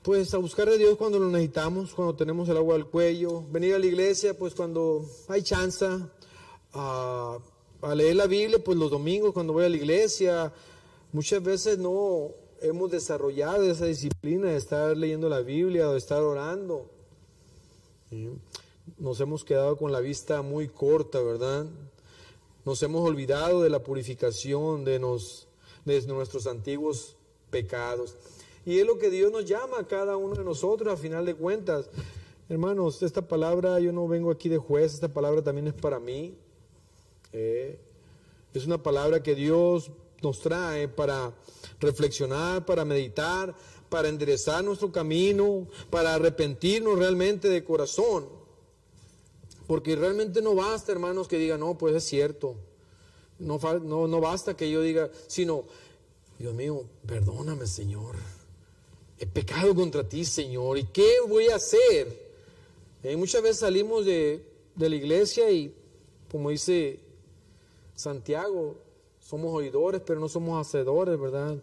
Pues 0.02 0.34
a 0.34 0.38
buscar 0.38 0.68
a 0.68 0.74
Dios 0.74 0.98
cuando 0.98 1.18
lo 1.18 1.30
necesitamos, 1.30 1.94
cuando 1.94 2.16
tenemos 2.16 2.50
el 2.50 2.58
agua 2.58 2.76
al 2.76 2.90
cuello, 2.90 3.44
venir 3.50 3.74
a 3.74 3.80
la 3.80 3.86
iglesia, 3.86 4.38
pues 4.38 4.54
cuando 4.54 5.06
hay 5.30 5.42
chance, 5.44 5.88
a, 6.74 7.40
a 7.82 7.96
leer 7.96 8.18
la 8.18 8.28
Biblia, 8.28 8.62
pues 8.62 8.78
los 8.78 8.92
domingos 8.92 9.34
cuando 9.34 9.54
voy 9.54 9.64
a 9.64 9.70
la 9.70 9.78
iglesia, 9.78 10.52
muchas 11.14 11.42
veces 11.42 11.78
no, 11.78 12.32
hemos 12.60 12.92
desarrollado 12.92 13.64
esa 13.64 13.86
disciplina 13.86 14.50
de 14.50 14.58
estar 14.58 14.98
leyendo 14.98 15.30
la 15.30 15.42
Biblia 15.42 15.88
o 15.88 15.92
de 15.94 15.98
estar 15.98 16.22
orando. 16.22 16.90
Nos 18.98 19.20
hemos 19.22 19.46
quedado 19.46 19.78
con 19.78 19.92
la 19.92 20.00
vista 20.00 20.42
muy 20.42 20.68
corta, 20.68 21.22
¿verdad? 21.22 21.66
Nos 22.66 22.82
hemos 22.84 23.08
olvidado 23.08 23.62
de 23.62 23.70
la 23.70 23.84
purificación 23.84 24.86
de, 24.86 25.00
nos, 25.00 25.48
de 25.86 26.02
nuestros 26.08 26.48
antiguos 26.48 27.16
pecados. 27.50 28.16
Y 28.66 28.80
es 28.80 28.86
lo 28.86 28.98
que 28.98 29.10
Dios 29.10 29.32
nos 29.32 29.46
llama 29.46 29.80
a 29.80 29.88
cada 29.88 30.16
uno 30.16 30.36
de 30.36 30.44
nosotros 30.44 30.94
a 30.94 30.98
final 30.98 31.26
de 31.26 31.36
cuentas. 31.36 31.90
Hermanos, 32.48 33.04
esta 33.04 33.28
palabra, 33.28 33.80
yo 33.80 33.92
no 33.92 34.08
vengo 34.08 34.32
aquí 34.32 34.48
de 34.48 34.58
juez, 34.58 34.94
esta 34.94 35.10
palabra 35.10 35.42
también 35.42 35.68
es 35.68 35.74
para 35.74 36.00
mí. 36.00 36.38
Eh, 37.34 37.78
es 38.54 38.66
una 38.66 38.82
palabra 38.82 39.22
que 39.22 39.36
Dios 39.36 39.92
nos 40.24 40.40
trae 40.40 40.88
para 40.88 41.34
reflexionar, 41.80 42.66
para 42.66 42.86
meditar, 42.86 43.54
para 43.90 44.08
enderezar 44.08 44.64
nuestro 44.64 44.92
camino, 44.92 45.68
para 45.90 46.16
arrepentirnos 46.16 46.98
realmente 46.98 47.50
de 47.50 47.64
corazón. 47.64 48.28
Porque 49.68 49.96
realmente 49.96 50.42
no 50.42 50.56
basta, 50.56 50.92
hermanos, 50.92 51.28
que 51.28 51.38
digan, 51.38 51.60
no, 51.60 51.78
pues 51.78 51.96
es 51.96 52.04
cierto. 52.06 52.56
No, 53.38 53.60
no, 53.82 54.08
no 54.08 54.20
basta 54.22 54.56
que 54.56 54.72
yo 54.72 54.82
diga, 54.82 55.12
sino, 55.28 55.66
Dios 56.40 56.54
mío, 56.54 56.84
perdóname, 57.06 57.68
Señor. 57.68 58.16
He 59.20 59.28
pecado 59.28 59.76
contra 59.76 60.08
ti, 60.08 60.26
Señor. 60.26 60.78
¿Y 60.78 60.86
qué 60.86 61.18
voy 61.28 61.48
a 61.50 61.58
hacer? 61.58 62.34
Muchas 63.18 63.42
veces 63.42 63.60
salimos 63.60 64.06
de, 64.06 64.46
de 64.76 64.90
la 64.90 64.96
iglesia 64.96 65.52
y, 65.52 65.76
como 66.32 66.50
dice 66.50 67.00
Santiago, 67.96 68.83
somos 69.34 69.52
oidores, 69.52 70.00
pero 70.06 70.20
no 70.20 70.30
somos 70.30 70.62
hacedores, 70.62 71.20
¿verdad? 71.20 71.58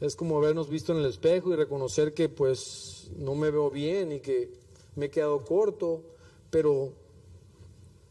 Es 0.00 0.16
como 0.16 0.38
habernos 0.38 0.68
visto 0.68 0.90
en 0.90 0.98
el 0.98 1.04
espejo 1.04 1.52
y 1.52 1.54
reconocer 1.54 2.14
que 2.14 2.28
pues 2.28 3.12
no 3.16 3.36
me 3.36 3.52
veo 3.52 3.70
bien 3.70 4.10
y 4.10 4.18
que 4.18 4.50
me 4.96 5.06
he 5.06 5.08
quedado 5.08 5.44
corto, 5.44 6.02
pero 6.50 6.90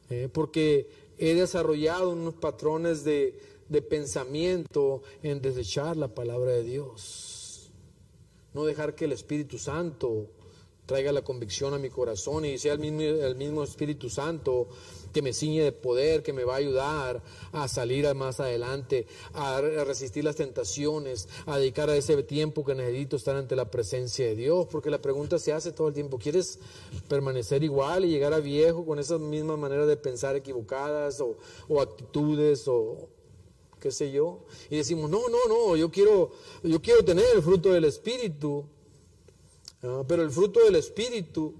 eh, 0.09 0.29
porque 0.31 0.89
he 1.17 1.36
desarrollado 1.36 2.12
unos 2.12 2.36
patrones 2.36 3.03
de, 3.03 3.38
de 3.67 3.81
pensamiento 3.81 5.03
en 5.24 5.41
desechar 5.41 5.98
la 5.98 6.15
palabra 6.15 6.51
de 6.51 6.63
Dios. 6.63 7.71
No 8.53 8.63
dejar 8.63 8.95
que 8.95 9.03
el 9.03 9.12
Espíritu 9.12 9.57
Santo 9.57 10.27
traiga 10.89 11.12
la 11.12 11.22
convicción 11.22 11.75
a 11.75 11.77
mi 11.77 11.91
corazón 11.91 12.46
y 12.46 12.58
sea 12.58 12.74
el 12.74 12.79
mismo, 12.79 13.63
Espíritu 13.63 14.10
Santo 14.10 14.67
que 15.13 15.22
me 15.22 15.34
ciñe 15.34 15.63
de 15.63 15.72
poder, 15.72 16.24
que 16.24 16.34
me 16.34 16.43
va 16.43 16.55
a 16.55 16.58
ayudar 16.58 17.22
a 17.51 17.67
salir 17.67 18.12
más 18.15 18.39
adelante, 18.39 19.05
a 19.34 19.62
resistir 19.62 20.24
las 20.24 20.36
tentaciones, 20.36 21.27
a 21.46 21.60
dedicar 21.60 21.91
a 21.91 21.96
ese 21.96 22.24
tiempo 22.24 22.65
que 22.65 22.74
necesito 22.74 23.17
estar 23.17 23.36
ante 23.36 23.55
la 23.55 23.69
presencia 23.69 24.25
de 24.25 24.36
Dios, 24.36 24.65
porque 24.72 24.89
la 24.89 25.00
pregunta 25.00 25.38
se 25.38 25.53
hace 25.53 25.72
todo 25.72 25.89
el 25.89 25.93
tiempo, 25.93 26.17
¿quieres 26.17 26.58
permanecer 27.08 27.63
igual 27.63 28.05
y 28.05 28.10
llegar 28.10 28.34
a 28.34 28.39
viejo 28.39 28.84
con 28.84 28.98
esas 28.98 29.19
mismas 29.19 29.60
maneras 29.60 29.88
de 29.88 29.96
pensar 29.96 30.36
equivocadas 30.36 31.22
o, 31.22 31.38
o 31.67 31.81
actitudes 31.81 32.67
o 32.67 33.10
qué 33.79 33.91
sé 33.91 34.12
yo? 34.12 34.39
Y 34.72 34.77
decimos, 34.77 35.08
no, 35.12 35.29
no, 35.29 35.38
no, 35.48 35.75
yo 35.75 35.91
quiero, 35.91 36.31
yo 36.63 36.81
quiero 36.81 37.05
tener 37.05 37.25
el 37.36 37.43
fruto 37.43 37.69
del 37.72 37.86
Espíritu, 37.86 38.65
ah, 39.83 40.03
pero 40.07 40.24
el 40.24 40.31
fruto 40.31 40.63
del 40.63 40.75
Espíritu 40.75 41.53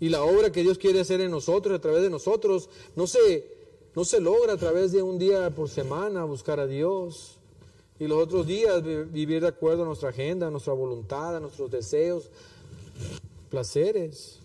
y 0.00 0.08
la 0.08 0.22
obra 0.22 0.52
que 0.52 0.62
Dios 0.62 0.78
quiere 0.78 1.00
hacer 1.00 1.20
en 1.20 1.30
nosotros, 1.30 1.76
a 1.76 1.80
través 1.80 2.02
de 2.02 2.10
nosotros, 2.10 2.68
no 2.96 3.06
se, 3.06 3.46
no 3.94 4.04
se 4.04 4.20
logra 4.20 4.54
a 4.54 4.56
través 4.56 4.92
de 4.92 5.02
un 5.02 5.18
día 5.18 5.50
por 5.54 5.68
semana 5.68 6.24
buscar 6.24 6.60
a 6.60 6.66
Dios. 6.66 7.38
Y 7.98 8.06
los 8.06 8.22
otros 8.22 8.46
días 8.46 8.82
vivir 8.82 9.40
de 9.40 9.48
acuerdo 9.48 9.84
a 9.84 9.86
nuestra 9.86 10.08
agenda, 10.08 10.48
a 10.48 10.50
nuestra 10.50 10.72
voluntad, 10.72 11.36
a 11.36 11.40
nuestros 11.40 11.70
deseos, 11.70 12.28
placeres. 13.48 14.40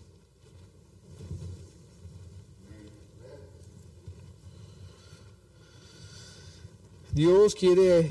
Dios 7.12 7.56
quiere 7.56 8.08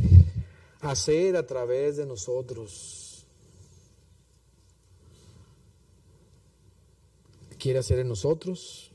hacer 0.81 1.37
a 1.37 1.47
través 1.47 1.95
de 1.95 2.05
nosotros 2.05 3.08
quiere 7.59 7.79
hacer 7.79 7.99
en 7.99 8.07
nosotros, 8.07 8.89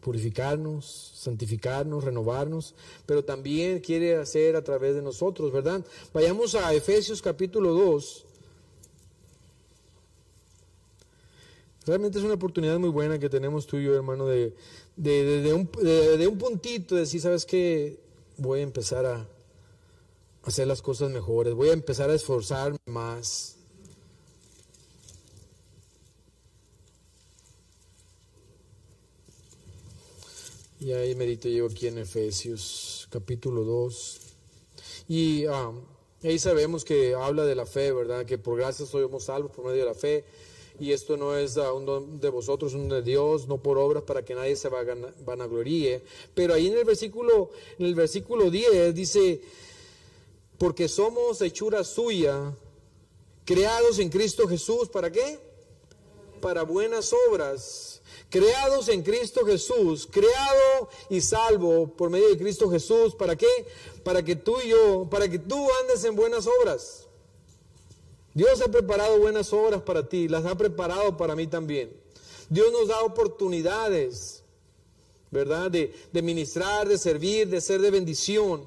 purificarnos, 0.00 1.12
santificarnos, 1.16 2.04
renovarnos, 2.04 2.74
pero 3.04 3.24
también 3.24 3.80
quiere 3.80 4.16
hacer 4.16 4.56
a 4.56 4.64
través 4.64 4.94
de 4.94 5.02
nosotros, 5.02 5.52
¿verdad? 5.52 5.84
Vayamos 6.14 6.54
a 6.54 6.72
Efesios 6.72 7.20
capítulo 7.20 7.74
2. 7.74 8.24
Realmente 11.84 12.18
es 12.18 12.24
una 12.24 12.34
oportunidad 12.34 12.78
muy 12.78 12.90
buena 12.90 13.18
que 13.18 13.28
tenemos 13.28 13.66
tú 13.66 13.78
y 13.78 13.84
yo, 13.84 13.94
hermano, 13.94 14.26
de, 14.26 14.54
de, 14.96 15.52
un, 15.52 15.70
de, 15.82 16.26
un, 16.26 16.38
puntito, 16.38 16.94
de 16.94 17.02
decir, 17.02 17.20
¿sabes 17.20 17.44
qué? 17.44 17.98
Voy 18.36 18.60
a 18.60 18.62
empezar 18.62 19.04
a 19.04 19.28
hacer 20.42 20.66
las 20.66 20.80
cosas 20.80 21.10
mejores, 21.10 21.54
voy 21.54 21.68
a 21.68 21.72
empezar 21.72 22.08
a 22.08 22.14
esforzarme 22.14 22.78
más. 22.86 23.57
Y 30.80 30.92
ahí 30.92 31.16
medito 31.16 31.48
yo 31.48 31.66
aquí 31.66 31.88
en 31.88 31.98
Efesios 31.98 33.08
capítulo 33.10 33.64
2. 33.64 34.20
Y 35.08 35.44
ah, 35.46 35.72
ahí 36.22 36.38
sabemos 36.38 36.84
que 36.84 37.16
habla 37.16 37.44
de 37.44 37.56
la 37.56 37.66
fe, 37.66 37.90
¿verdad? 37.90 38.24
Que 38.24 38.38
por 38.38 38.58
gracia 38.58 38.86
somos 38.86 39.24
salvos 39.24 39.50
por 39.50 39.64
medio 39.64 39.80
de 39.80 39.86
la 39.86 39.94
fe. 39.94 40.24
Y 40.78 40.92
esto 40.92 41.16
no 41.16 41.36
es 41.36 41.56
uh, 41.56 41.74
un 41.74 42.20
de 42.20 42.28
vosotros, 42.28 42.74
un 42.74 42.88
de 42.88 43.02
Dios, 43.02 43.48
no 43.48 43.60
por 43.60 43.76
obras 43.76 44.04
para 44.04 44.24
que 44.24 44.36
nadie 44.36 44.54
se 44.54 44.68
vanagloríe. 44.68 46.00
Pero 46.32 46.54
ahí 46.54 46.68
en 46.68 46.78
el 46.78 46.84
versículo, 46.84 47.50
en 47.76 47.86
el 47.86 47.96
versículo 47.96 48.48
10 48.48 48.94
dice, 48.94 49.40
porque 50.58 50.86
somos 50.86 51.42
hechura 51.42 51.82
suya, 51.82 52.54
creados 53.44 53.98
en 53.98 54.10
Cristo 54.10 54.46
Jesús, 54.46 54.88
¿para 54.88 55.10
qué? 55.10 55.40
Para 56.40 56.62
buenas 56.62 57.12
obras 57.28 57.97
creados 58.30 58.88
en 58.88 59.02
Cristo 59.02 59.44
Jesús, 59.44 60.08
creado 60.10 60.88
y 61.08 61.20
salvo 61.20 61.88
por 61.88 62.10
medio 62.10 62.28
de 62.28 62.38
Cristo 62.38 62.70
Jesús, 62.70 63.14
¿para 63.14 63.36
qué? 63.36 63.46
Para 64.04 64.22
que 64.22 64.36
tú 64.36 64.56
y 64.62 64.68
yo, 64.68 65.08
para 65.10 65.28
que 65.28 65.38
tú 65.38 65.68
andes 65.82 66.04
en 66.04 66.14
buenas 66.14 66.46
obras. 66.60 67.06
Dios 68.34 68.60
ha 68.60 68.70
preparado 68.70 69.18
buenas 69.18 69.52
obras 69.52 69.82
para 69.82 70.08
ti, 70.08 70.28
las 70.28 70.44
ha 70.44 70.56
preparado 70.56 71.16
para 71.16 71.34
mí 71.34 71.46
también. 71.46 71.90
Dios 72.48 72.70
nos 72.72 72.88
da 72.88 73.00
oportunidades, 73.00 74.42
¿verdad? 75.30 75.70
De, 75.70 75.92
ministrar, 76.22 76.88
de 76.88 76.98
servir, 76.98 77.48
de 77.48 77.60
ser 77.60 77.80
de 77.80 77.90
bendición, 77.90 78.64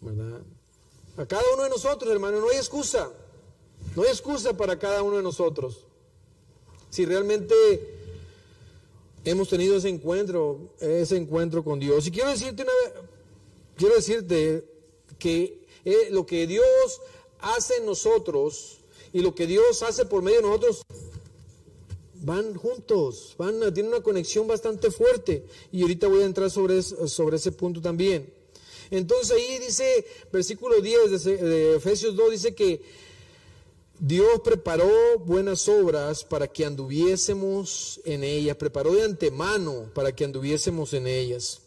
¿verdad? 0.00 0.40
A 1.16 1.26
cada 1.26 1.42
uno 1.52 1.64
de 1.64 1.70
nosotros, 1.70 2.10
hermano, 2.10 2.40
no 2.40 2.48
hay 2.48 2.56
excusa. 2.56 3.10
No 3.94 4.02
hay 4.02 4.08
excusa 4.08 4.56
para 4.56 4.78
cada 4.78 5.02
uno 5.02 5.16
de 5.16 5.22
nosotros 5.22 5.89
si 6.90 7.06
realmente 7.06 7.54
hemos 9.24 9.48
tenido 9.48 9.76
ese 9.76 9.88
encuentro, 9.88 10.74
ese 10.80 11.16
encuentro 11.16 11.64
con 11.64 11.78
Dios. 11.78 12.06
Y 12.06 12.10
quiero 12.10 12.30
decirte 12.30 12.62
una 12.62 12.72
quiero 13.76 13.94
decirte 13.94 14.64
que 15.18 15.66
eh, 15.84 16.08
lo 16.10 16.26
que 16.26 16.46
Dios 16.46 17.00
hace 17.40 17.76
en 17.76 17.86
nosotros 17.86 18.78
y 19.12 19.20
lo 19.20 19.34
que 19.34 19.46
Dios 19.46 19.82
hace 19.82 20.04
por 20.04 20.22
medio 20.22 20.38
de 20.38 20.42
nosotros 20.42 20.82
van 22.22 22.54
juntos, 22.54 23.34
van 23.38 23.58
tienen 23.72 23.92
una 23.92 24.02
conexión 24.02 24.46
bastante 24.46 24.90
fuerte. 24.90 25.46
Y 25.72 25.82
ahorita 25.82 26.06
voy 26.08 26.22
a 26.22 26.26
entrar 26.26 26.50
sobre, 26.50 26.82
sobre 26.82 27.36
ese 27.36 27.52
punto 27.52 27.80
también. 27.80 28.30
Entonces 28.90 29.30
ahí 29.30 29.58
dice, 29.58 30.04
versículo 30.32 30.80
10 30.80 31.24
de, 31.24 31.36
de 31.36 31.76
Efesios 31.76 32.14
2, 32.16 32.30
dice 32.32 32.54
que 32.54 32.82
Dios 34.02 34.40
preparó 34.42 35.18
buenas 35.18 35.68
obras 35.68 36.24
para 36.24 36.48
que 36.48 36.64
anduviésemos 36.64 38.00
en 38.06 38.24
ellas, 38.24 38.56
preparó 38.56 38.92
de 38.92 39.02
antemano 39.02 39.90
para 39.94 40.16
que 40.16 40.24
anduviésemos 40.24 40.94
en 40.94 41.06
ellas. 41.06 41.60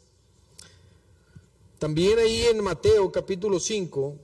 También 1.78 2.18
ahí 2.18 2.42
en 2.48 2.64
Mateo 2.64 3.12
capítulo 3.12 3.60
5, 3.60 4.18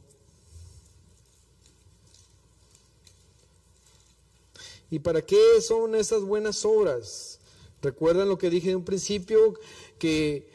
¿y 4.89 4.97
para 4.97 5.23
qué 5.23 5.61
son 5.61 5.93
esas 5.93 6.23
buenas 6.23 6.65
obras? 6.65 7.39
Recuerdan 7.79 8.27
lo 8.27 8.39
que 8.39 8.49
dije 8.49 8.71
en 8.71 8.77
un 8.77 8.85
principio, 8.85 9.53
que 9.99 10.49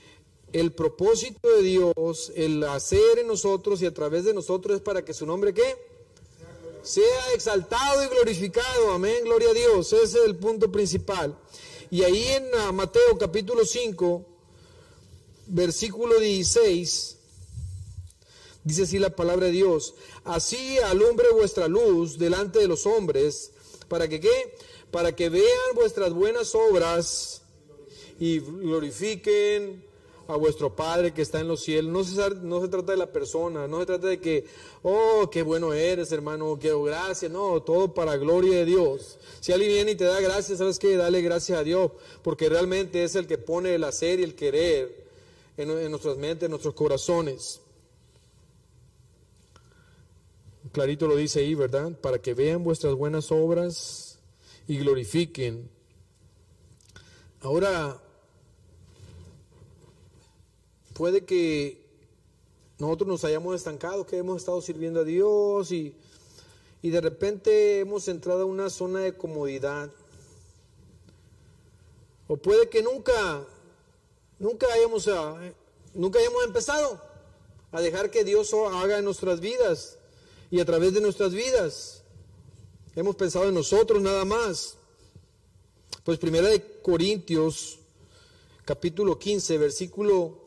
el 0.52 0.72
propósito 0.72 1.48
de 1.50 1.62
Dios, 1.62 2.32
el 2.34 2.64
hacer 2.64 3.20
en 3.20 3.28
nosotros 3.28 3.80
y 3.80 3.86
a 3.86 3.94
través 3.94 4.24
de 4.24 4.34
nosotros 4.34 4.74
es 4.74 4.82
para 4.82 5.04
que 5.04 5.14
su 5.14 5.24
nombre 5.24 5.54
qué? 5.54 5.93
Sea 6.84 7.32
exaltado 7.32 8.04
y 8.04 8.08
glorificado. 8.08 8.92
Amén, 8.92 9.24
gloria 9.24 9.50
a 9.50 9.54
Dios. 9.54 9.92
Ese 9.92 10.20
es 10.20 10.26
el 10.26 10.36
punto 10.36 10.70
principal. 10.70 11.36
Y 11.90 12.02
ahí 12.02 12.26
en 12.28 12.46
ah, 12.58 12.72
Mateo 12.72 13.18
capítulo 13.18 13.64
5, 13.64 14.26
versículo 15.46 16.20
16, 16.20 17.16
dice 18.64 18.82
así 18.82 18.98
la 18.98 19.14
palabra 19.14 19.46
de 19.46 19.52
Dios, 19.52 19.94
así 20.24 20.78
alumbre 20.78 21.30
vuestra 21.32 21.68
luz 21.68 22.18
delante 22.18 22.58
de 22.58 22.68
los 22.68 22.86
hombres, 22.86 23.52
para 23.88 24.08
que 24.08 24.20
qué? 24.20 24.56
Para 24.90 25.14
que 25.14 25.28
vean 25.28 25.74
vuestras 25.74 26.12
buenas 26.12 26.54
obras 26.54 27.42
y 28.18 28.40
glorifiquen 28.40 29.83
a 30.26 30.36
vuestro 30.36 30.74
Padre 30.74 31.12
que 31.12 31.22
está 31.22 31.40
en 31.40 31.48
los 31.48 31.62
cielos. 31.62 31.92
No 31.92 32.04
se, 32.04 32.34
no 32.36 32.60
se 32.60 32.68
trata 32.68 32.92
de 32.92 32.98
la 32.98 33.12
persona, 33.12 33.66
no 33.66 33.80
se 33.80 33.86
trata 33.86 34.06
de 34.08 34.20
que, 34.20 34.46
oh, 34.82 35.28
qué 35.30 35.42
bueno 35.42 35.72
eres, 35.72 36.12
hermano, 36.12 36.58
qué 36.58 36.72
gracias. 36.74 37.30
No, 37.30 37.62
todo 37.62 37.94
para 37.94 38.16
gloria 38.16 38.58
de 38.58 38.64
Dios. 38.64 39.18
Si 39.40 39.52
alguien 39.52 39.72
viene 39.72 39.92
y 39.92 39.96
te 39.96 40.04
da 40.04 40.20
gracias, 40.20 40.58
sabes 40.58 40.78
que 40.78 40.96
dale 40.96 41.22
gracias 41.22 41.58
a 41.58 41.64
Dios, 41.64 41.92
porque 42.22 42.48
realmente 42.48 43.04
es 43.04 43.14
el 43.14 43.26
que 43.26 43.38
pone 43.38 43.74
el 43.74 43.84
hacer 43.84 44.20
y 44.20 44.24
el 44.24 44.34
querer 44.34 45.06
en, 45.56 45.70
en 45.70 45.90
nuestras 45.90 46.16
mentes, 46.16 46.46
en 46.46 46.50
nuestros 46.50 46.74
corazones. 46.74 47.60
Clarito 50.72 51.06
lo 51.06 51.16
dice 51.16 51.40
ahí, 51.40 51.54
¿verdad? 51.54 51.92
Para 52.00 52.18
que 52.20 52.34
vean 52.34 52.64
vuestras 52.64 52.94
buenas 52.94 53.30
obras 53.30 54.18
y 54.66 54.78
glorifiquen. 54.78 55.70
Ahora, 57.40 58.00
puede 60.94 61.24
que 61.24 61.84
nosotros 62.78 63.08
nos 63.08 63.24
hayamos 63.24 63.54
estancado, 63.56 64.06
que 64.06 64.16
hemos 64.16 64.38
estado 64.38 64.62
sirviendo 64.62 65.00
a 65.00 65.04
Dios 65.04 65.70
y, 65.70 65.94
de 66.82 67.00
repente 67.00 67.80
hemos 67.80 68.08
entrado 68.08 68.42
a 68.42 68.46
una 68.46 68.70
zona 68.70 69.00
de 69.00 69.16
comodidad. 69.16 69.90
O 72.26 72.36
puede 72.36 72.68
que 72.68 72.82
nunca, 72.82 73.44
nunca 74.38 74.66
hayamos, 74.72 75.08
ah, 75.08 75.34
nunca 75.94 76.18
hayamos 76.18 76.44
empezado 76.44 77.00
a 77.72 77.80
dejar 77.80 78.10
que 78.10 78.22
Dios 78.22 78.52
haga 78.54 78.98
en 78.98 79.04
nuestras 79.04 79.40
vidas 79.40 79.98
y 80.50 80.60
a 80.60 80.64
través 80.64 80.92
de 80.94 81.00
nuestras 81.00 81.32
vidas. 81.32 82.02
Hemos 82.94 83.16
pensado 83.16 83.48
en 83.48 83.54
nosotros 83.54 84.00
nada 84.02 84.24
más. 84.24 84.76
Pues 86.04 86.18
primera 86.18 86.48
de 86.48 86.80
Corintios, 86.82 87.78
capítulo 88.66 89.18
15, 89.18 89.56
versículo 89.56 90.43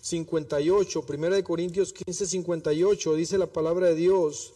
58, 0.00 1.02
primera 1.02 1.36
de 1.36 1.44
Corintios 1.44 1.92
15, 1.92 2.26
58, 2.26 3.14
dice 3.14 3.38
la 3.38 3.46
palabra 3.46 3.88
de 3.88 3.94
Dios. 3.94 4.52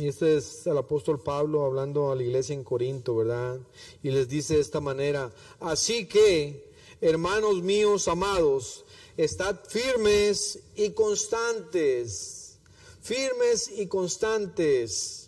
Y 0.00 0.08
este 0.08 0.38
es 0.38 0.66
el 0.66 0.78
apóstol 0.78 1.20
Pablo 1.20 1.62
hablando 1.66 2.10
a 2.10 2.16
la 2.16 2.22
iglesia 2.22 2.54
en 2.54 2.64
Corinto, 2.64 3.16
¿verdad? 3.16 3.60
Y 4.02 4.10
les 4.10 4.30
dice 4.30 4.54
de 4.54 4.60
esta 4.60 4.80
manera, 4.80 5.30
así 5.58 6.06
que, 6.06 6.72
hermanos 7.02 7.60
míos 7.60 8.08
amados, 8.08 8.86
estad 9.18 9.60
firmes 9.68 10.60
y 10.74 10.92
constantes, 10.92 12.56
firmes 13.02 13.70
y 13.76 13.88
constantes, 13.88 15.19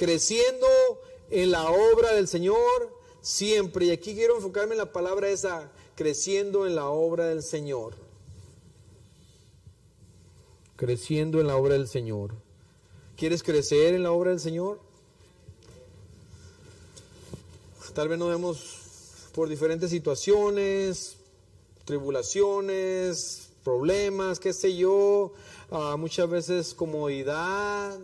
creciendo 0.00 0.66
en 1.28 1.50
la 1.50 1.70
obra 1.70 2.14
del 2.14 2.26
Señor 2.26 2.56
siempre. 3.20 3.84
Y 3.84 3.90
aquí 3.90 4.14
quiero 4.14 4.36
enfocarme 4.36 4.72
en 4.72 4.78
la 4.78 4.92
palabra 4.92 5.28
esa, 5.28 5.70
creciendo 5.94 6.66
en 6.66 6.74
la 6.74 6.86
obra 6.86 7.26
del 7.26 7.42
Señor. 7.42 7.96
Creciendo 10.76 11.38
en 11.38 11.48
la 11.48 11.56
obra 11.56 11.74
del 11.74 11.86
Señor. 11.86 12.32
¿Quieres 13.14 13.42
crecer 13.42 13.92
en 13.92 14.02
la 14.02 14.10
obra 14.12 14.30
del 14.30 14.40
Señor? 14.40 14.80
Tal 17.92 18.08
vez 18.08 18.18
nos 18.18 18.30
vemos 18.30 19.28
por 19.34 19.50
diferentes 19.50 19.90
situaciones, 19.90 21.16
tribulaciones, 21.84 23.50
problemas, 23.62 24.40
qué 24.40 24.54
sé 24.54 24.74
yo, 24.74 25.34
ah, 25.70 25.96
muchas 25.98 26.30
veces 26.30 26.72
comodidad, 26.72 27.98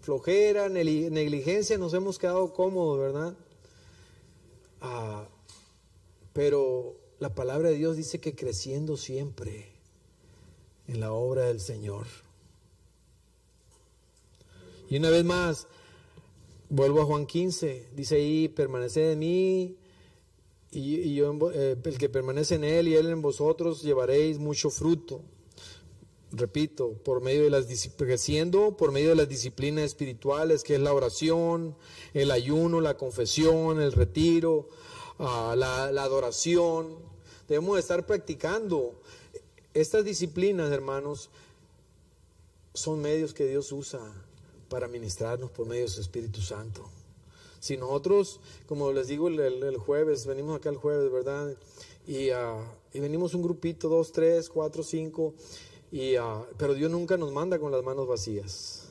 flojera, 0.00 0.68
negligencia, 0.68 1.78
nos 1.78 1.94
hemos 1.94 2.18
quedado 2.18 2.52
cómodos, 2.52 2.98
¿verdad? 2.98 3.34
Ah, 4.80 5.28
pero 6.32 6.96
la 7.18 7.34
palabra 7.34 7.68
de 7.68 7.76
Dios 7.76 7.96
dice 7.96 8.20
que 8.20 8.34
creciendo 8.34 8.96
siempre 8.96 9.68
en 10.88 11.00
la 11.00 11.12
obra 11.12 11.46
del 11.46 11.60
Señor. 11.60 12.06
Y 14.88 14.96
una 14.96 15.10
vez 15.10 15.24
más, 15.24 15.68
vuelvo 16.68 17.02
a 17.02 17.04
Juan 17.04 17.26
15, 17.26 17.90
dice 17.94 18.16
ahí, 18.16 18.48
permanece 18.48 19.12
en 19.12 19.18
mí, 19.18 19.76
y, 20.72 21.14
yo, 21.14 21.36
eh, 21.52 21.76
el 21.82 21.98
que 21.98 22.08
permanece 22.08 22.54
en 22.54 22.64
él 22.64 22.88
y 22.88 22.94
él 22.94 23.08
en 23.08 23.22
vosotros, 23.22 23.82
llevaréis 23.82 24.38
mucho 24.38 24.70
fruto. 24.70 25.22
Repito, 26.32 26.92
por 26.92 27.20
medio 27.20 27.42
de 27.42 27.50
las 27.50 27.66
creciendo 27.96 28.76
por 28.76 28.92
medio 28.92 29.08
de 29.08 29.16
las 29.16 29.28
disciplinas 29.28 29.84
espirituales, 29.84 30.62
que 30.62 30.76
es 30.76 30.80
la 30.80 30.92
oración, 30.92 31.76
el 32.14 32.30
ayuno, 32.30 32.80
la 32.80 32.96
confesión, 32.96 33.80
el 33.80 33.90
retiro, 33.92 34.68
ah, 35.18 35.54
la, 35.56 35.86
adoración. 36.02 36.94
Debemos 37.48 37.80
estar 37.80 38.06
practicando 38.06 38.94
estas 39.74 40.04
disciplinas, 40.04 40.70
hermanos, 40.70 41.30
son 42.74 43.02
medios 43.02 43.34
que 43.34 43.46
Dios 43.46 43.72
usa 43.72 44.00
para 44.68 44.86
ministrarnos 44.86 45.50
por 45.50 45.66
medio 45.66 45.82
de 45.82 45.88
su 45.88 46.00
Espíritu 46.00 46.40
Santo. 46.40 46.88
Si 47.58 47.76
nosotros, 47.76 48.38
como 48.66 48.92
les 48.92 49.08
digo 49.08 49.26
el, 49.26 49.76
jueves, 49.78 50.26
venimos 50.26 50.56
acá 50.56 50.70
el 50.70 50.76
jueves, 50.76 51.10
¿verdad? 51.10 51.56
Y, 52.06 52.30
uh, 52.30 52.64
y, 52.94 53.00
venimos 53.00 53.34
un 53.34 53.42
grupito, 53.42 53.88
dos, 53.88 54.12
tres, 54.12 54.48
cuatro, 54.48 54.82
cinco, 54.82 55.34
y, 55.92 56.16
uh, 56.18 56.46
pero 56.56 56.74
Dios 56.74 56.90
nunca 56.90 57.16
nos 57.16 57.32
manda 57.32 57.58
con 57.58 57.72
las 57.72 57.82
manos 57.82 58.06
vacías. 58.06 58.88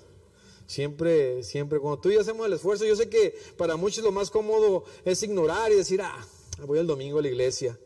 Siempre, 0.67 1.43
siempre, 1.43 1.79
cuando 1.79 1.99
tú 1.99 2.09
y 2.09 2.15
yo 2.15 2.21
hacemos 2.21 2.45
el 2.45 2.53
esfuerzo, 2.53 2.85
yo 2.85 2.95
sé 2.95 3.09
que 3.09 3.35
para 3.57 3.75
muchos 3.75 4.03
lo 4.03 4.11
más 4.11 4.29
cómodo 4.29 4.83
es 5.03 5.23
ignorar 5.23 5.71
y 5.71 5.75
decir, 5.75 6.01
ah, 6.01 6.25
voy 6.65 6.79
el 6.79 6.87
domingo 6.87 7.19
a 7.19 7.21
la 7.21 7.27
iglesia 7.29 7.79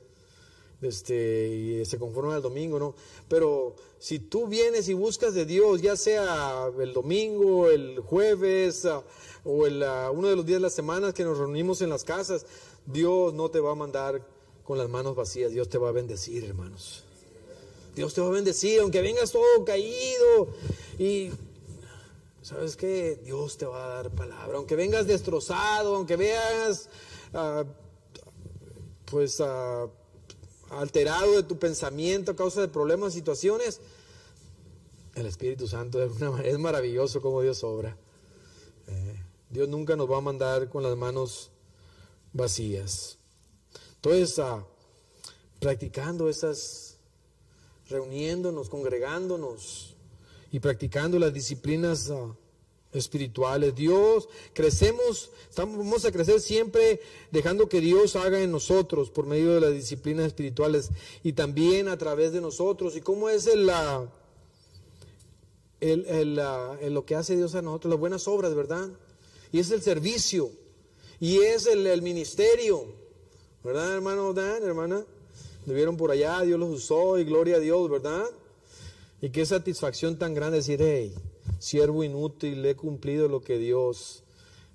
este, 0.83 1.47
y 1.47 1.85
se 1.85 1.97
conforman 1.97 2.35
al 2.35 2.41
domingo, 2.41 2.77
¿no? 2.77 2.95
Pero 3.27 3.75
si 3.99 4.19
tú 4.19 4.47
vienes 4.47 4.89
y 4.89 4.93
buscas 4.93 5.33
de 5.33 5.45
Dios, 5.45 5.81
ya 5.81 5.95
sea 5.95 6.69
el 6.77 6.93
domingo, 6.93 7.69
el 7.69 7.99
jueves 7.99 8.85
ah, 8.85 9.03
o 9.43 9.65
el, 9.65 9.81
ah, 9.83 10.11
uno 10.11 10.27
de 10.27 10.35
los 10.35 10.45
días 10.45 10.57
de 10.57 10.63
la 10.63 10.69
semana 10.69 11.13
que 11.13 11.23
nos 11.23 11.37
reunimos 11.37 11.81
en 11.81 11.89
las 11.89 12.03
casas, 12.03 12.45
Dios 12.85 13.33
no 13.33 13.49
te 13.49 13.59
va 13.59 13.71
a 13.71 13.75
mandar 13.75 14.25
con 14.63 14.77
las 14.77 14.89
manos 14.89 15.15
vacías, 15.15 15.51
Dios 15.51 15.69
te 15.69 15.77
va 15.77 15.89
a 15.89 15.93
bendecir, 15.93 16.43
hermanos. 16.43 17.02
Dios 17.95 18.13
te 18.13 18.21
va 18.21 18.27
a 18.27 18.31
bendecir, 18.31 18.81
aunque 18.81 19.01
vengas 19.01 19.31
todo 19.31 19.65
caído 19.65 20.49
y 20.97 21.31
¿sabes 22.41 22.75
qué? 22.75 23.19
Dios 23.23 23.57
te 23.57 23.65
va 23.65 23.85
a 23.85 23.87
dar 23.95 24.11
palabra. 24.11 24.57
Aunque 24.57 24.75
vengas 24.75 25.07
destrozado, 25.07 25.95
aunque 25.95 26.15
veas, 26.15 26.89
uh, 27.33 27.65
pues, 29.05 29.39
uh, 29.39 29.89
alterado 30.69 31.33
de 31.33 31.43
tu 31.43 31.57
pensamiento 31.57 32.31
a 32.31 32.35
causa 32.35 32.61
de 32.61 32.67
problemas, 32.67 33.13
situaciones, 33.13 33.79
el 35.15 35.25
Espíritu 35.25 35.67
Santo 35.67 36.01
es 36.43 36.57
maravilloso 36.59 37.21
como 37.21 37.41
Dios 37.41 37.63
obra. 37.63 37.97
Eh, 38.87 39.23
Dios 39.49 39.69
nunca 39.69 39.95
nos 39.95 40.09
va 40.09 40.17
a 40.17 40.21
mandar 40.21 40.69
con 40.69 40.83
las 40.83 40.97
manos 40.97 41.51
vacías. 42.33 43.17
Entonces, 43.95 44.39
ah, 44.39 44.65
practicando 45.59 46.27
esas, 46.27 46.82
reuniéndonos, 47.89 48.69
congregándonos 48.69 49.95
y 50.51 50.59
practicando 50.59 51.19
las 51.19 51.33
disciplinas 51.33 52.09
ah, 52.09 52.35
espirituales. 52.93 53.75
Dios, 53.75 54.29
crecemos, 54.53 55.31
estamos, 55.49 55.77
vamos 55.77 56.05
a 56.05 56.11
crecer 56.11 56.39
siempre 56.39 57.01
dejando 57.31 57.67
que 57.67 57.81
Dios 57.81 58.15
haga 58.15 58.39
en 58.39 58.51
nosotros 58.51 59.09
por 59.09 59.25
medio 59.25 59.53
de 59.53 59.61
las 59.61 59.73
disciplinas 59.73 60.27
espirituales 60.27 60.89
y 61.23 61.33
también 61.33 61.87
a 61.87 61.97
través 61.97 62.31
de 62.31 62.41
nosotros. 62.41 62.95
¿Y 62.95 63.01
cómo 63.01 63.29
es 63.29 63.47
el, 63.47 63.65
la, 63.65 64.07
el, 65.81 66.35
lo 66.93 67.05
que 67.05 67.15
hace 67.15 67.35
Dios 67.35 67.55
a 67.55 67.61
nosotros? 67.61 67.89
Las 67.91 67.99
buenas 67.99 68.27
obras, 68.27 68.53
¿verdad? 68.53 68.89
Y 69.51 69.59
es 69.59 69.71
el 69.71 69.81
servicio 69.81 70.51
y 71.19 71.39
es 71.39 71.67
el, 71.67 71.85
el 71.87 72.01
ministerio, 72.01 72.85
¿verdad, 73.63 73.95
hermano 73.95 74.33
Dan, 74.33 74.63
hermana? 74.63 75.05
Lo 75.65 75.73
vieron 75.73 75.97
por 75.97 76.11
allá, 76.11 76.41
Dios 76.41 76.59
los 76.59 76.69
usó 76.69 77.17
y 77.17 77.23
gloria 77.23 77.57
a 77.57 77.59
Dios, 77.59 77.89
¿verdad? 77.89 78.25
Y 79.21 79.29
qué 79.29 79.45
satisfacción 79.45 80.19
tan 80.19 80.33
grande 80.33 80.57
decir, 80.57 80.81
hey, 80.81 81.15
siervo 81.59 82.03
inútil, 82.03 82.65
he 82.65 82.75
cumplido 82.75 83.29
lo 83.29 83.41
que 83.41 83.57
Dios, 83.57 84.23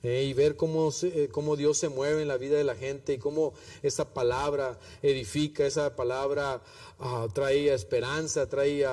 eh, 0.03 0.25
y 0.25 0.33
ver 0.33 0.55
cómo, 0.55 0.93
eh, 1.03 1.29
cómo 1.33 1.57
Dios 1.57 1.77
se 1.77 1.89
mueve 1.89 2.23
en 2.23 2.29
la 2.29 2.37
vida 2.37 2.57
de 2.57 2.63
la 2.63 2.77
gente 2.77 3.15
y 3.15 3.19
cómo 3.19 3.53
esa 3.83 4.15
palabra 4.15 4.79
edifica, 5.03 5.67
esa 5.67 5.97
palabra 5.97 6.63
uh, 7.01 7.29
trae 7.31 7.75
esperanza, 7.75 8.49
trae, 8.49 8.87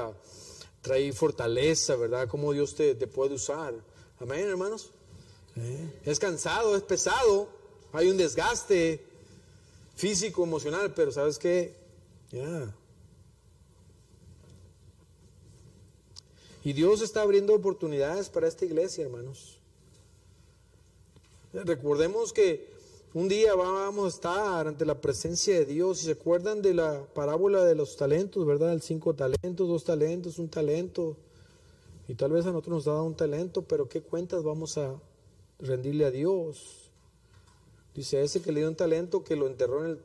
trae 0.82 1.14
fortaleza, 1.14 1.96
¿verdad? 1.96 2.28
Cómo 2.28 2.54
Dios 2.54 2.74
te, 2.74 2.96
puede 3.08 3.36
usar. 3.36 3.76
Amén, 4.20 4.48
hermanos. 4.48 4.90
Eh, 5.56 6.02
es 6.06 6.20
cansado, 6.20 6.76
es 6.76 6.82
pesado, 6.82 7.48
hay 7.94 8.10
un 8.10 8.18
desgaste 8.18 9.06
físico, 9.96 10.44
emocional, 10.44 10.92
pero 10.96 11.12
¿sabes 11.12 11.38
qué? 11.38 11.85
Ya. 12.32 12.74
Y 16.64 16.74
Dios 16.74 17.02
está 17.02 17.22
abriendo 17.22 17.54
oportunidades 17.54 18.30
para 18.30 18.48
esta 18.48 18.66
iglesia, 18.66 19.06
hermanos. 19.06 19.60
Recordemos 21.54 22.34
que 22.34 22.74
un 23.14 23.30
día 23.30 23.56
vamos 23.56 24.06
a 24.06 24.16
estar 24.16 24.68
ante 24.68 24.84
la 24.84 25.00
presencia 25.00 25.60
de 25.60 25.66
Dios. 25.66 26.00
Se 26.00 26.12
acuerdan 26.12 26.62
de 26.62 26.74
la 26.74 27.06
parábola 27.14 27.64
de 27.64 27.76
los 27.76 27.96
talentos, 27.96 28.46
¿verdad? 28.46 28.74
El 28.74 28.82
cinco 28.82 29.14
talentos, 29.14 29.68
dos 29.68 29.84
talentos, 29.86 30.38
un 30.38 30.50
talento. 30.50 31.16
Y 32.08 32.16
tal 32.16 32.32
vez 32.32 32.46
a 32.46 32.50
nosotros 32.50 32.74
nos 32.74 32.86
da 32.86 33.02
un 33.02 33.16
talento, 33.16 33.62
pero 33.62 33.88
¿qué 33.88 34.02
cuentas 34.02 34.44
vamos 34.44 34.78
a 34.78 35.00
rendirle 35.60 36.06
a 36.06 36.12
Dios? 36.12 36.90
Dice, 37.94 38.22
ese 38.22 38.42
que 38.42 38.52
le 38.52 38.60
dio 38.60 38.70
un 38.70 38.76
talento, 38.76 39.24
que 39.24 39.36
lo 39.36 39.48
enterró 39.48 39.86
en 39.86 39.92
el... 39.92 40.00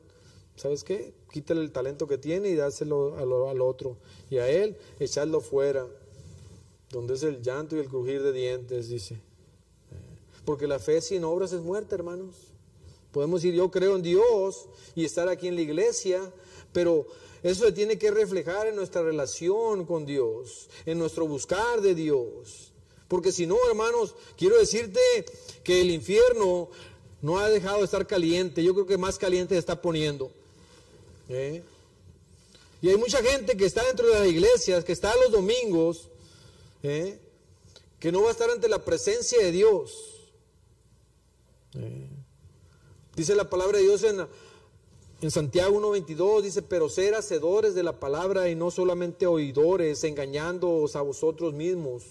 ¿Sabes 0.61 0.85
qué? 0.85 1.15
Quítale 1.33 1.63
el 1.63 1.73
talento 1.73 2.07
que 2.07 2.19
tiene 2.19 2.51
y 2.51 2.55
dáselo 2.55 3.17
al 3.17 3.63
otro. 3.63 3.97
Y 4.29 4.37
a 4.37 4.49
él, 4.51 4.77
echarlo 4.99 5.41
fuera 5.41 5.87
donde 6.91 7.15
es 7.15 7.23
el 7.23 7.41
llanto 7.41 7.77
y 7.77 7.79
el 7.79 7.89
crujir 7.89 8.23
de 8.23 8.31
dientes, 8.31 8.91
dice. 8.91 9.19
Porque 10.45 10.67
la 10.67 10.79
fe 10.79 11.01
sin 11.01 11.25
obras 11.25 11.55
es 11.55 11.63
muerta, 11.63 11.95
hermanos. 11.95 12.35
Podemos 13.11 13.41
decir, 13.41 13.55
yo 13.55 13.71
creo 13.71 13.97
en 13.97 14.03
Dios 14.03 14.67
y 14.95 15.07
estar 15.07 15.31
aquí 15.31 15.49
en 15.49 15.55
la 15.55 15.63
iglesia, 15.63 16.31
pero 16.75 17.07
eso 17.43 17.65
se 17.65 17.73
tiene 17.73 17.97
que 17.97 18.11
reflejar 18.11 18.67
en 18.67 18.77
nuestra 18.77 19.01
relación 19.01 19.87
con 19.87 20.05
Dios, 20.05 20.69
en 20.85 20.99
nuestro 20.99 21.27
buscar 21.27 21.81
de 21.81 21.95
Dios. 21.95 22.75
Porque 23.09 23.33
si 23.33 23.47
no, 23.47 23.57
hermanos, 23.67 24.15
quiero 24.37 24.59
decirte 24.59 25.01
que 25.65 25.81
el 25.81 25.91
infierno 25.91 26.69
no 27.23 27.39
ha 27.39 27.49
dejado 27.49 27.79
de 27.79 27.85
estar 27.85 28.07
caliente. 28.07 28.63
Yo 28.63 28.75
creo 28.75 28.85
que 28.85 28.99
más 28.99 29.17
caliente 29.17 29.55
se 29.55 29.59
está 29.59 29.81
poniendo. 29.81 30.31
¿Eh? 31.31 31.63
Y 32.83 32.89
hay 32.89 32.97
mucha 32.97 33.23
gente 33.23 33.57
que 33.57 33.67
está 33.67 33.85
dentro 33.85 34.07
de 34.09 34.19
las 34.19 34.29
iglesias, 34.29 34.85
que 34.85 34.93
está 34.93 35.15
los 35.17 35.31
domingos, 35.31 36.09
¿eh? 36.83 37.19
que 37.99 38.11
no 38.11 38.23
va 38.23 38.29
a 38.29 38.33
estar 38.33 38.51
ante 38.51 38.69
la 38.69 38.85
presencia 38.85 39.39
de 39.39 39.53
Dios. 39.53 39.93
¿eh? 41.75 42.09
Dice 43.15 43.35
la 43.35 43.49
palabra 43.49 43.79
de 43.79 43.85
Dios 43.85 44.03
en, 44.03 44.27
en 45.21 45.31
Santiago 45.31 45.79
1.22, 45.79 46.43
dice, 46.43 46.63
pero 46.63 46.89
ser 46.89 47.15
hacedores 47.15 47.75
de 47.75 47.83
la 47.83 48.01
palabra 48.01 48.49
y 48.49 48.55
no 48.55 48.71
solamente 48.71 49.27
oidores, 49.27 50.03
engañándoos 50.05 50.97
a 50.97 51.03
vosotros 51.03 51.53
mismos. 51.53 52.05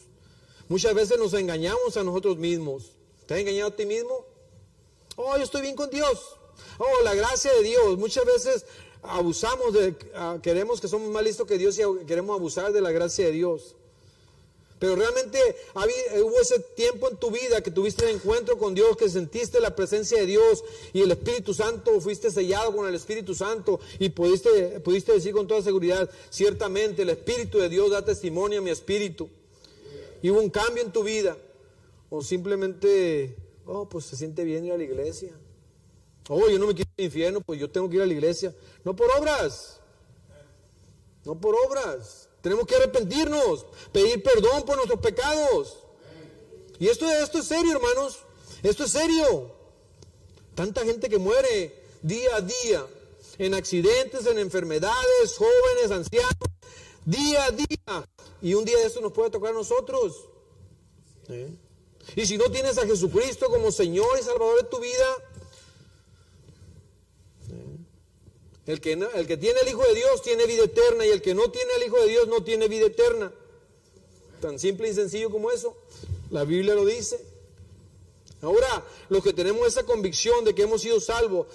Muchas 0.67 0.93
veces 0.93 1.17
nos 1.17 1.33
engañamos 1.33 1.97
a 1.97 2.03
nosotros 2.03 2.37
mismos. 2.37 2.91
¿Te 3.25 3.33
has 3.33 3.39
engañado 3.39 3.69
a 3.69 3.75
ti 3.75 3.85
mismo? 3.85 4.25
Oh, 5.15 5.35
yo 5.35 5.43
estoy 5.43 5.63
bien 5.63 5.75
con 5.75 5.89
Dios. 5.89 6.37
Oh, 6.77 7.03
la 7.03 7.15
gracia 7.15 7.51
de 7.53 7.63
Dios. 7.63 7.97
Muchas 7.97 8.25
veces 8.25 8.65
abusamos 9.01 9.73
de, 9.73 9.95
ah, 10.15 10.39
queremos 10.41 10.81
que 10.81 10.87
somos 10.87 11.09
más 11.09 11.23
listos 11.23 11.47
que 11.47 11.57
Dios 11.57 11.77
y 11.79 12.05
queremos 12.05 12.35
abusar 12.37 12.71
de 12.73 12.81
la 12.81 12.91
gracia 12.91 13.25
de 13.25 13.31
Dios. 13.31 13.75
Pero 14.79 14.95
realmente 14.95 15.37
hubo 16.23 16.39
ese 16.39 16.57
tiempo 16.59 17.09
en 17.09 17.17
tu 17.17 17.31
vida 17.31 17.61
que 17.61 17.69
tuviste 17.69 18.05
el 18.05 18.15
encuentro 18.15 18.57
con 18.57 18.73
Dios, 18.73 18.95
que 18.95 19.09
sentiste 19.09 19.59
la 19.59 19.75
presencia 19.75 20.19
de 20.19 20.25
Dios 20.25 20.63
y 20.93 21.01
el 21.01 21.11
Espíritu 21.11 21.53
Santo, 21.53 21.99
fuiste 21.99 22.31
sellado 22.31 22.73
con 22.73 22.87
el 22.87 22.95
Espíritu 22.95 23.35
Santo 23.35 23.81
y 23.99 24.07
pudiste, 24.09 24.79
pudiste 24.79 25.11
decir 25.11 25.33
con 25.33 25.47
toda 25.47 25.61
seguridad, 25.61 26.09
ciertamente 26.29 27.01
el 27.01 27.09
Espíritu 27.09 27.57
de 27.57 27.67
Dios 27.67 27.91
da 27.91 28.05
testimonio 28.05 28.59
a 28.59 28.61
mi 28.61 28.69
espíritu. 28.69 29.29
Y 30.21 30.29
hubo 30.29 30.39
un 30.39 30.49
cambio 30.49 30.83
en 30.83 30.91
tu 30.91 31.03
vida. 31.03 31.37
O 32.09 32.23
simplemente, 32.23 33.35
oh, 33.65 33.87
pues 33.87 34.05
se 34.05 34.15
siente 34.15 34.43
bien 34.43 34.65
ir 34.65 34.71
a 34.71 34.77
la 34.77 34.83
iglesia. 34.83 35.31
Oh, 36.31 36.47
yo 36.47 36.59
no 36.59 36.67
me 36.67 36.75
quiero 36.75 36.91
ir 36.95 36.99
al 36.99 37.05
infierno, 37.05 37.41
pues 37.41 37.59
yo 37.59 37.71
tengo 37.71 37.89
que 37.89 37.95
ir 37.95 38.03
a 38.03 38.05
la 38.05 38.13
iglesia. 38.13 38.55
No 38.83 38.95
por 38.95 39.09
obras. 39.17 39.79
No 41.25 41.39
por 41.39 41.55
obras. 41.65 42.29
Tenemos 42.41 42.67
que 42.67 42.75
arrepentirnos, 42.75 43.65
pedir 43.91 44.21
perdón 44.21 44.63
por 44.63 44.75
nuestros 44.75 44.99
pecados. 44.99 45.79
Y 46.77 46.87
esto, 46.87 47.09
esto 47.09 47.39
es 47.39 47.45
serio, 47.45 47.71
hermanos. 47.71 48.19
Esto 48.61 48.83
es 48.83 48.91
serio. 48.91 49.51
Tanta 50.53 50.85
gente 50.85 51.09
que 51.09 51.17
muere 51.17 51.83
día 52.03 52.35
a 52.35 52.41
día 52.41 52.85
en 53.39 53.55
accidentes, 53.55 54.27
en 54.27 54.37
enfermedades, 54.37 55.35
jóvenes, 55.35 55.91
ancianos, 55.91 56.33
día 57.05 57.45
a 57.45 57.51
día. 57.51 58.09
Y 58.43 58.53
un 58.53 58.65
día 58.65 58.77
de 58.77 58.85
esto 58.85 59.01
nos 59.01 59.13
puede 59.13 59.31
tocar 59.31 59.49
a 59.49 59.53
nosotros. 59.53 60.25
¿Eh? 61.27 61.49
Y 62.15 62.25
si 62.25 62.37
no 62.37 62.45
tienes 62.51 62.77
a 62.77 62.85
Jesucristo 62.85 63.47
como 63.49 63.71
Señor 63.71 64.19
y 64.19 64.23
Salvador 64.23 64.61
de 64.61 64.69
tu 64.69 64.79
vida, 64.79 65.15
El 68.69 68.81
que, 68.81 68.93
el 68.93 69.25
que 69.25 69.35
tiene 69.35 69.61
el 69.61 69.67
Hijo 69.67 69.81
de 69.81 69.95
Dios 69.95 70.21
tiene 70.21 70.45
vida 70.45 70.65
eterna 70.65 71.03
y 71.03 71.09
el 71.09 71.23
que 71.23 71.33
no 71.33 71.49
tiene 71.49 71.71
el 71.77 71.87
Hijo 71.87 71.99
de 72.01 72.07
Dios 72.07 72.27
no 72.27 72.43
tiene 72.43 72.67
vida 72.67 72.85
eterna. 72.85 73.33
Tan 74.41 74.59
simple 74.59 74.87
y 74.87 74.93
sencillo 74.93 75.31
como 75.31 75.49
eso. 75.49 75.75
La 76.29 76.43
Biblia 76.43 76.75
lo 76.75 76.85
dice. 76.85 77.19
Ahora, 78.43 78.85
los 79.09 79.23
que 79.23 79.33
tenemos 79.33 79.65
esa 79.65 79.87
convicción 79.87 80.45
de 80.45 80.53
que 80.53 80.61
hemos 80.61 80.81
sido 80.81 80.99
salvos, 80.99 81.47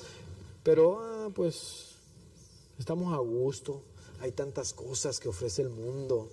pero 0.64 0.98
ah, 1.02 1.30
pues 1.32 1.94
estamos 2.80 3.14
a 3.14 3.18
gusto. 3.18 3.80
Hay 4.20 4.32
tantas 4.32 4.72
cosas 4.72 5.20
que 5.20 5.28
ofrece 5.28 5.62
el 5.62 5.70
mundo, 5.70 6.28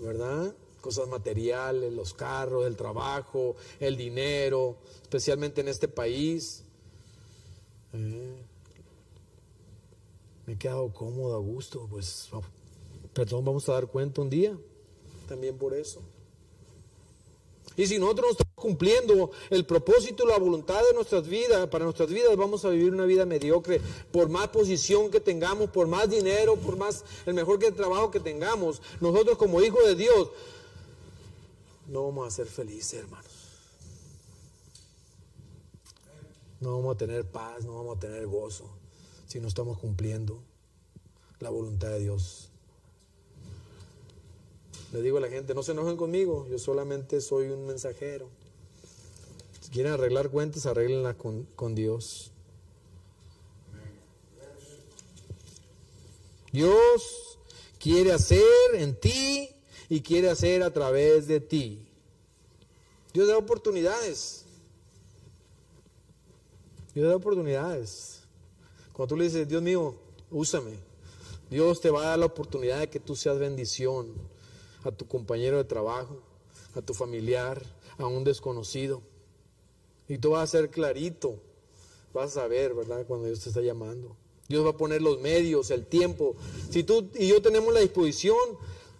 ¿verdad? 0.00 0.54
Cosas 0.82 1.08
materiales, 1.08 1.94
los 1.94 2.12
carros, 2.12 2.66
el 2.66 2.76
trabajo, 2.76 3.56
el 3.80 3.96
dinero, 3.96 4.76
especialmente 5.00 5.62
en 5.62 5.68
este 5.68 5.88
país. 5.88 6.62
¿Eh? 7.94 8.44
Me 10.46 10.54
he 10.54 10.58
quedado 10.58 10.92
cómodo, 10.92 11.34
a 11.34 11.38
gusto, 11.38 11.86
pues 11.90 12.28
perdón, 13.12 13.44
vamos 13.44 13.68
a 13.68 13.72
dar 13.72 13.86
cuenta 13.86 14.20
un 14.20 14.30
día 14.30 14.56
también 15.28 15.56
por 15.56 15.74
eso. 15.74 16.02
Y 17.76 17.86
si 17.86 17.98
nosotros 17.98 18.26
no 18.26 18.32
estamos 18.32 18.54
cumpliendo 18.54 19.30
el 19.50 19.64
propósito 19.64 20.24
y 20.24 20.28
la 20.28 20.38
voluntad 20.38 20.80
de 20.88 20.94
nuestras 20.94 21.26
vidas, 21.26 21.66
para 21.68 21.84
nuestras 21.84 22.08
vidas 22.08 22.36
vamos 22.36 22.64
a 22.64 22.68
vivir 22.68 22.92
una 22.92 23.04
vida 23.04 23.26
mediocre, 23.26 23.80
por 24.12 24.28
más 24.28 24.48
posición 24.48 25.10
que 25.10 25.20
tengamos, 25.20 25.70
por 25.70 25.88
más 25.88 26.08
dinero, 26.08 26.56
por 26.56 26.76
más 26.76 27.04
el 27.26 27.34
mejor 27.34 27.58
que 27.58 27.66
el 27.66 27.74
trabajo 27.74 28.10
que 28.10 28.20
tengamos, 28.20 28.80
nosotros 29.00 29.38
como 29.38 29.60
hijos 29.60 29.84
de 29.86 29.94
Dios 29.96 30.30
no 31.88 32.04
vamos 32.04 32.28
a 32.28 32.30
ser 32.30 32.46
felices, 32.46 33.00
hermanos. 33.00 33.32
No 36.60 36.76
vamos 36.76 36.94
a 36.94 36.98
tener 36.98 37.24
paz, 37.26 37.64
no 37.64 37.74
vamos 37.74 37.96
a 37.96 38.00
tener 38.00 38.26
gozo 38.26 38.83
si 39.34 39.40
no 39.40 39.48
estamos 39.48 39.80
cumpliendo 39.80 40.40
la 41.40 41.50
voluntad 41.50 41.88
de 41.88 41.98
Dios. 41.98 42.50
Le 44.92 45.02
digo 45.02 45.18
a 45.18 45.20
la 45.20 45.28
gente, 45.28 45.54
no 45.54 45.64
se 45.64 45.72
enojen 45.72 45.96
conmigo, 45.96 46.46
yo 46.48 46.56
solamente 46.56 47.20
soy 47.20 47.48
un 47.48 47.66
mensajero. 47.66 48.28
Si 49.60 49.72
quieren 49.72 49.92
arreglar 49.92 50.30
cuentas, 50.30 50.66
arreglenla 50.66 51.14
con, 51.14 51.48
con 51.56 51.74
Dios. 51.74 52.30
Dios 56.52 57.36
quiere 57.80 58.12
hacer 58.12 58.40
en 58.74 58.94
ti 58.94 59.50
y 59.88 60.00
quiere 60.02 60.30
hacer 60.30 60.62
a 60.62 60.72
través 60.72 61.26
de 61.26 61.40
ti. 61.40 61.84
Dios 63.12 63.26
da 63.26 63.36
oportunidades. 63.36 64.44
Dios 66.94 67.08
da 67.08 67.16
oportunidades. 67.16 68.13
Cuando 68.94 69.14
tú 69.14 69.16
le 69.18 69.24
dices, 69.24 69.48
Dios 69.48 69.60
mío, 69.60 69.96
úsame, 70.30 70.78
Dios 71.50 71.80
te 71.80 71.90
va 71.90 72.02
a 72.02 72.08
dar 72.10 72.18
la 72.20 72.26
oportunidad 72.26 72.78
de 72.78 72.88
que 72.88 73.00
tú 73.00 73.16
seas 73.16 73.38
bendición 73.38 74.14
a 74.84 74.92
tu 74.92 75.06
compañero 75.08 75.56
de 75.56 75.64
trabajo, 75.64 76.22
a 76.76 76.80
tu 76.80 76.94
familiar, 76.94 77.60
a 77.98 78.06
un 78.06 78.22
desconocido. 78.22 79.02
Y 80.08 80.18
tú 80.18 80.30
vas 80.30 80.44
a 80.44 80.58
ser 80.58 80.70
clarito, 80.70 81.40
vas 82.12 82.36
a 82.36 82.46
ver, 82.46 82.72
¿verdad? 82.72 83.04
Cuando 83.06 83.26
Dios 83.26 83.40
te 83.40 83.48
está 83.48 83.60
llamando. 83.60 84.16
Dios 84.48 84.64
va 84.64 84.70
a 84.70 84.76
poner 84.76 85.02
los 85.02 85.20
medios, 85.20 85.72
el 85.72 85.86
tiempo. 85.86 86.36
Si 86.70 86.84
tú 86.84 87.10
y 87.14 87.26
yo 87.26 87.42
tenemos 87.42 87.74
la 87.74 87.80
disposición, 87.80 88.36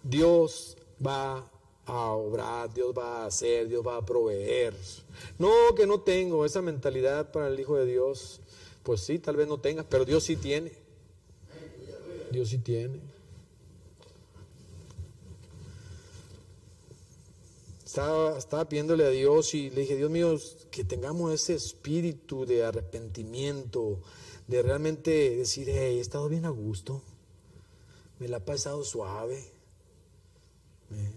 Dios 0.03 0.75
va 1.05 1.49
a 1.85 2.09
obrar, 2.11 2.73
Dios 2.73 2.93
va 2.97 3.23
a 3.23 3.25
hacer, 3.27 3.69
Dios 3.69 3.85
va 3.85 3.95
a 3.95 4.05
proveer. 4.05 4.75
No 5.37 5.49
que 5.73 5.87
no 5.87 6.01
tengo 6.01 6.45
esa 6.45 6.61
mentalidad 6.61 7.31
para 7.31 7.47
el 7.47 7.57
Hijo 7.57 7.77
de 7.77 7.85
Dios. 7.85 8.41
Pues 8.85 9.01
sí, 9.01 9.17
tal 9.17 9.35
vez 9.35 9.47
no 9.47 9.59
tengas, 9.59 9.87
pero 9.89 10.05
Dios 10.05 10.23
sí 10.23 10.35
tiene. 10.35 10.71
Dios 12.31 12.49
sí 12.49 12.59
tiene. 12.59 12.99
Estaba, 17.83 18.37
estaba 18.37 18.69
pidiéndole 18.69 19.03
a 19.03 19.09
Dios 19.09 19.55
y 19.55 19.71
le 19.71 19.81
dije, 19.81 19.95
Dios 19.95 20.11
mío, 20.11 20.37
que 20.69 20.83
tengamos 20.83 21.33
ese 21.33 21.55
espíritu 21.55 22.45
de 22.45 22.63
arrepentimiento, 22.63 24.01
de 24.47 24.61
realmente 24.61 25.35
decir, 25.35 25.67
hey, 25.67 25.97
he 25.97 25.99
estado 25.99 26.29
bien 26.29 26.45
a 26.45 26.49
gusto, 26.49 27.01
me 28.19 28.27
la 28.27 28.37
ha 28.37 28.45
pasado 28.45 28.83
suave. 28.83 29.39
¿Eh? 30.91 31.11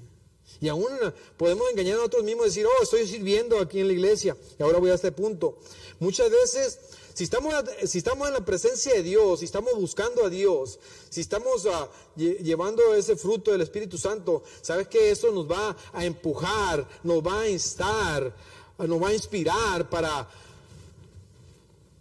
Y 0.62 0.68
aún 0.68 0.88
podemos 1.36 1.68
engañar 1.70 1.94
a 1.94 1.98
nosotros 1.98 2.24
mismos 2.24 2.46
y 2.46 2.48
decir, 2.48 2.66
oh, 2.66 2.82
estoy 2.82 3.06
sirviendo 3.06 3.58
aquí 3.58 3.80
en 3.80 3.88
la 3.88 3.92
iglesia 3.92 4.38
y 4.58 4.62
ahora 4.62 4.78
voy 4.78 4.88
a 4.88 4.94
este 4.94 5.12
punto. 5.12 5.58
Muchas 6.00 6.30
veces 6.30 6.78
si 7.18 7.24
estamos, 7.24 7.52
si 7.84 7.98
estamos 7.98 8.28
en 8.28 8.34
la 8.34 8.44
presencia 8.44 8.94
de 8.94 9.02
Dios, 9.02 9.40
si 9.40 9.46
estamos 9.46 9.74
buscando 9.74 10.24
a 10.24 10.28
Dios, 10.28 10.78
si 11.08 11.20
estamos 11.20 11.66
ah, 11.66 11.88
llevando 12.14 12.94
ese 12.94 13.16
fruto 13.16 13.50
del 13.50 13.62
Espíritu 13.62 13.98
Santo, 13.98 14.44
¿sabes 14.62 14.86
que 14.86 15.10
Eso 15.10 15.32
nos 15.32 15.50
va 15.50 15.76
a 15.92 16.04
empujar, 16.04 16.86
nos 17.02 17.20
va 17.20 17.40
a 17.40 17.48
instar, 17.48 18.32
nos 18.78 19.02
va 19.02 19.08
a 19.08 19.14
inspirar 19.14 19.90
para, 19.90 20.28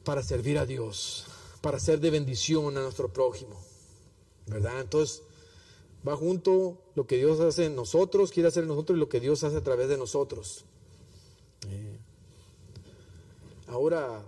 para 0.03 0.21
servir 0.21 0.59
a 0.59 0.67
Dios, 0.67 1.25
para 1.61 1.79
ser 1.79 1.99
de 1.99 2.11
bendición 2.11 2.77
a 2.77 2.83
nuestro 2.83 3.11
prójimo. 3.11 3.59
¿Verdad? 4.45 4.81
Entonces, 4.81 5.23
va 6.07 6.15
junto 6.15 6.77
lo 6.93 7.07
que 7.07 7.17
Dios 7.17 7.39
hace 7.39 7.65
en 7.65 7.75
nosotros, 7.75 8.31
quiere 8.31 8.49
hacer 8.49 8.61
en 8.61 8.69
nosotros 8.69 8.95
y 8.95 8.99
lo 8.99 9.09
que 9.09 9.19
Dios 9.19 9.43
hace 9.43 9.57
a 9.57 9.63
través 9.63 9.89
de 9.89 9.97
nosotros. 9.97 10.63
Eh. 11.67 11.97
Ahora, 13.65 14.23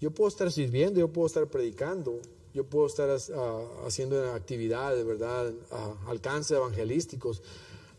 yo 0.00 0.10
puedo 0.10 0.28
estar 0.28 0.50
sirviendo, 0.50 0.98
yo 0.98 1.08
puedo 1.08 1.26
estar 1.26 1.46
predicando, 1.48 2.20
yo 2.54 2.64
puedo 2.64 2.86
estar 2.86 3.10
ah, 3.10 3.64
haciendo 3.86 4.32
actividades, 4.32 5.04
¿verdad? 5.04 5.52
alcance 6.06 6.54
evangelísticos. 6.54 7.42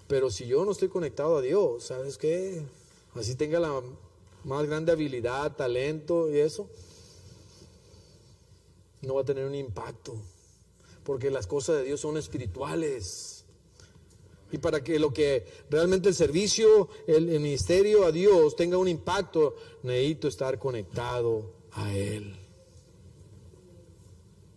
Pero 0.07 0.29
si 0.29 0.47
yo 0.47 0.65
no 0.65 0.71
estoy 0.71 0.89
conectado 0.89 1.37
a 1.37 1.41
Dios, 1.41 1.85
¿sabes 1.85 2.17
qué? 2.17 2.61
Así 3.13 3.35
tenga 3.35 3.59
la 3.59 3.81
más 4.43 4.65
grande 4.65 4.91
habilidad, 4.91 5.55
talento 5.55 6.29
y 6.29 6.39
eso, 6.39 6.67
no 9.03 9.15
va 9.15 9.21
a 9.21 9.25
tener 9.25 9.45
un 9.45 9.55
impacto. 9.55 10.15
Porque 11.03 11.29
las 11.29 11.47
cosas 11.47 11.77
de 11.77 11.83
Dios 11.83 12.01
son 12.01 12.17
espirituales. 12.17 13.45
Y 14.51 14.57
para 14.57 14.83
que 14.83 14.99
lo 14.99 15.13
que 15.13 15.45
realmente 15.69 16.09
el 16.09 16.15
servicio, 16.15 16.89
el 17.07 17.27
ministerio 17.39 18.05
a 18.05 18.11
Dios 18.11 18.55
tenga 18.55 18.77
un 18.77 18.87
impacto, 18.87 19.55
necesito 19.83 20.27
estar 20.27 20.59
conectado 20.59 21.60
a 21.73 21.93
Él. 21.93 22.35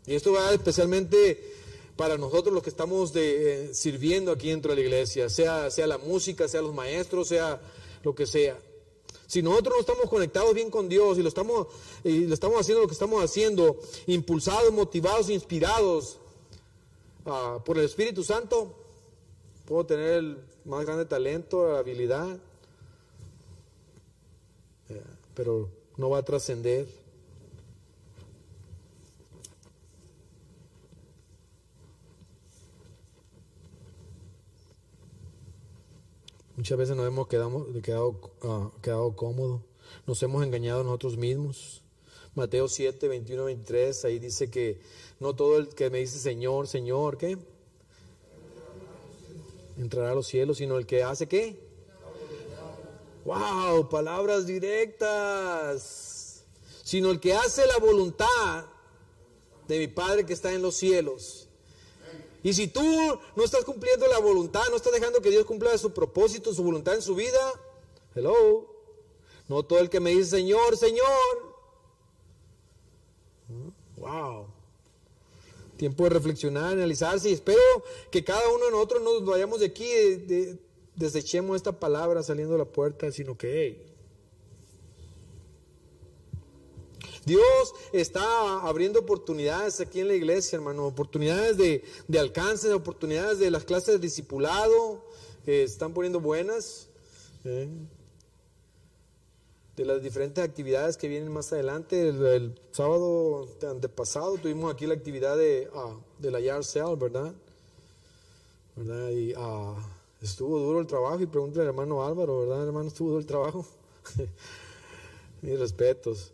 Y 0.07 0.14
esto 0.14 0.33
va 0.33 0.53
especialmente 0.53 1.55
para 1.96 2.18
nosotros 2.18 2.53
los 2.53 2.62
que 2.62 2.70
estamos 2.70 3.12
de, 3.12 3.68
eh, 3.68 3.74
sirviendo 3.74 4.33
aquí 4.33 4.50
dentro 4.50 4.72
de 4.72 4.77
la 4.77 4.83
iglesia, 4.83 5.29
sea, 5.29 5.70
sea 5.70 5.87
la 5.87 5.98
música, 5.98 6.48
sea 6.48 6.61
los 6.61 6.74
maestros, 6.74 7.29
sea 7.29 7.61
lo 8.03 8.14
que 8.14 8.27
sea. 8.27 8.59
Si 9.27 9.42
nosotros 9.42 9.74
no 9.77 9.81
estamos 9.81 10.11
conectados 10.11 10.55
bien 10.55 10.70
con 10.70 10.88
Dios 10.88 11.18
y 11.18 11.22
lo 11.22 11.29
estamos, 11.29 11.68
y 12.03 12.27
lo 12.27 12.35
estamos 12.35 12.61
haciendo 12.61 12.83
lo 12.83 12.88
que 12.88 12.94
estamos 12.94 13.22
haciendo, 13.24 13.81
impulsados, 14.07 14.72
motivados, 14.72 15.31
inspirados 15.31 16.18
ah, 17.24 17.59
por 17.64 17.79
el 17.79 17.85
Espíritu 17.85 18.22
Santo, 18.22 18.74
puedo 19.64 19.87
tener 19.87 20.18
el 20.18 20.38
más 20.64 20.85
grande 20.85 21.07
talento, 21.07 21.77
habilidad, 21.77 22.38
eh, 24.90 25.03
pero 25.35 25.70
no 25.96 26.11
va 26.11 26.18
a 26.18 26.24
trascender. 26.24 27.04
Muchas 36.64 36.79
veces 36.79 36.96
nos 36.96 37.07
hemos 37.07 37.29
quedado, 37.29 38.22
ah, 38.40 38.70
cómodos, 39.16 39.61
nos 40.07 40.22
hemos 40.22 40.42
engañado 40.42 40.81
a 40.81 40.85
nosotros 40.85 41.18
mismos. 41.18 41.83
Mateo 42.35 42.68
7, 42.68 43.07
21, 43.07 43.44
23, 43.44 44.05
ahí 44.07 44.18
dice 44.18 44.50
que 44.50 44.81
no 45.20 45.37
todo 45.37 45.59
el 45.59 45.68
que 45.68 45.90
me 45.90 45.98
dice 45.98 46.18
Señor, 46.18 46.66
Señor, 46.66 47.18
¿qué? 47.18 47.37
Entrará 49.77 50.12
a 50.12 50.14
los 50.14 50.27
cielos, 50.27 50.57
sino 50.57 50.79
el 50.79 50.87
que 50.87 51.03
hace 51.03 51.29
qué? 51.29 51.61
¡Wow! 53.27 53.90
Palabras 53.90 54.46
directas. 54.46 56.46
Sino 56.83 57.11
el 57.11 57.20
que 57.20 57.35
hace 57.35 57.66
la 57.66 57.77
voluntad 57.77 58.64
de 59.68 59.81
mi 59.81 59.88
Padre 59.88 60.24
que 60.24 60.33
está 60.33 60.50
en 60.50 60.62
los 60.62 60.77
cielos. 60.77 61.46
Y 62.44 62.52
si 62.52 62.68
tú 62.68 62.83
no 63.35 63.42
estás 63.42 63.64
cumpliendo 63.64 64.07
la 64.07 64.18
voluntad, 64.18 64.62
no 64.68 64.76
estás 64.76 64.92
dejando 64.92 65.22
que 65.22 65.30
Dios 65.30 65.46
cumpla 65.46 65.76
su 65.78 65.94
propósito, 65.94 66.52
su 66.52 66.62
voluntad 66.62 66.94
en 66.94 67.00
su 67.00 67.14
vida, 67.14 67.40
hello. 68.14 68.66
No 69.48 69.62
todo 69.62 69.78
el 69.78 69.88
que 69.88 69.98
me 69.98 70.11
dice 70.11 70.37
Señor, 70.37 70.76
Señor. 70.76 71.54
Wow. 73.96 74.46
Tiempo 75.78 76.04
de 76.04 76.11
reflexionar, 76.11 76.72
analizarse 76.72 77.30
y 77.30 77.33
espero 77.33 77.61
que 78.11 78.22
cada 78.22 78.46
uno 78.50 78.66
de 78.66 78.70
nosotros 78.72 79.02
nos 79.02 79.24
vayamos 79.24 79.61
de 79.61 79.66
aquí, 79.66 79.88
desechemos 80.94 81.57
esta 81.57 81.80
palabra 81.80 82.22
saliendo 82.22 82.52
de 82.52 82.59
la 82.59 82.66
puerta, 82.66 83.11
sino 83.11 83.38
que, 83.38 83.93
Dios 87.27 87.75
está 87.93 88.61
abriendo 88.61 89.01
oportunidades 89.01 89.81
aquí 89.81 90.01
en 90.01 90.09
la 90.09 90.15
iglesia, 90.15 90.57
hermano, 90.57 90.87
oportunidades 90.87 91.57
de, 91.57 91.85
de 92.09 92.19
alcance, 92.19 92.73
oportunidades 92.73 93.39
de 93.39 93.51
las 93.51 93.65
clases 93.65 93.95
de 93.95 93.99
discipulado 93.99 95.05
que 95.45 95.63
están 95.63 95.93
poniendo 95.93 96.21
buenas, 96.21 96.89
¿eh? 97.45 97.69
de 99.77 99.85
las 99.85 100.03
diferentes 100.03 100.43
actividades 100.43 100.97
que 100.97 101.09
vienen 101.09 101.33
más 101.33 101.53
adelante. 101.53 102.09
El, 102.09 102.61
sábado 102.71 103.49
antepasado 103.69 104.39
tuvimos 104.39 104.73
aquí 104.73 104.87
la 104.87 104.95
actividad 104.95 105.37
de, 105.37 105.69
ah, 105.75 105.97
de 106.19 106.31
la 106.31 106.41
Yard 106.41 106.65
¿verdad? 106.99 107.35
¿verdad? 108.77 109.11
Y 109.11 109.33
ah, 109.37 109.77
estuvo 110.21 110.59
duro 110.59 110.81
el 110.81 110.87
trabajo 110.87 111.21
y 111.21 111.27
pregúntale 111.27 111.63
al 111.63 111.69
hermano 111.69 112.05
Álvaro, 112.05 112.41
¿verdad, 112.41 112.67
hermano? 112.67 112.89
Estuvo 112.89 113.11
duro 113.11 113.21
el 113.21 113.27
trabajo. 113.27 113.67
Mis 115.43 115.59
respetos. 115.59 116.33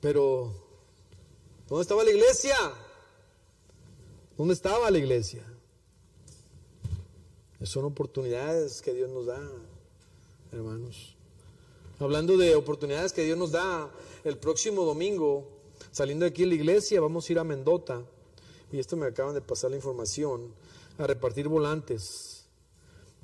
Pero, 0.00 0.52
¿dónde 1.68 1.82
estaba 1.82 2.02
la 2.04 2.10
iglesia? 2.10 2.56
¿Dónde 4.36 4.54
estaba 4.54 4.90
la 4.90 4.98
iglesia? 4.98 5.44
Son 7.62 7.84
oportunidades 7.84 8.82
que 8.82 8.92
Dios 8.92 9.08
nos 9.08 9.26
da, 9.26 9.40
hermanos. 10.50 11.14
Hablando 12.00 12.36
de 12.36 12.56
oportunidades 12.56 13.12
que 13.12 13.22
Dios 13.22 13.38
nos 13.38 13.52
da, 13.52 13.88
el 14.24 14.36
próximo 14.36 14.84
domingo, 14.84 15.46
saliendo 15.92 16.24
de 16.24 16.30
aquí 16.30 16.42
de 16.42 16.48
la 16.48 16.54
iglesia, 16.54 17.00
vamos 17.00 17.28
a 17.28 17.32
ir 17.32 17.38
a 17.38 17.44
Mendota, 17.44 18.02
y 18.72 18.80
esto 18.80 18.96
me 18.96 19.06
acaban 19.06 19.34
de 19.34 19.40
pasar 19.40 19.70
la 19.70 19.76
información, 19.76 20.52
a 20.98 21.06
repartir 21.06 21.46
volantes, 21.46 22.46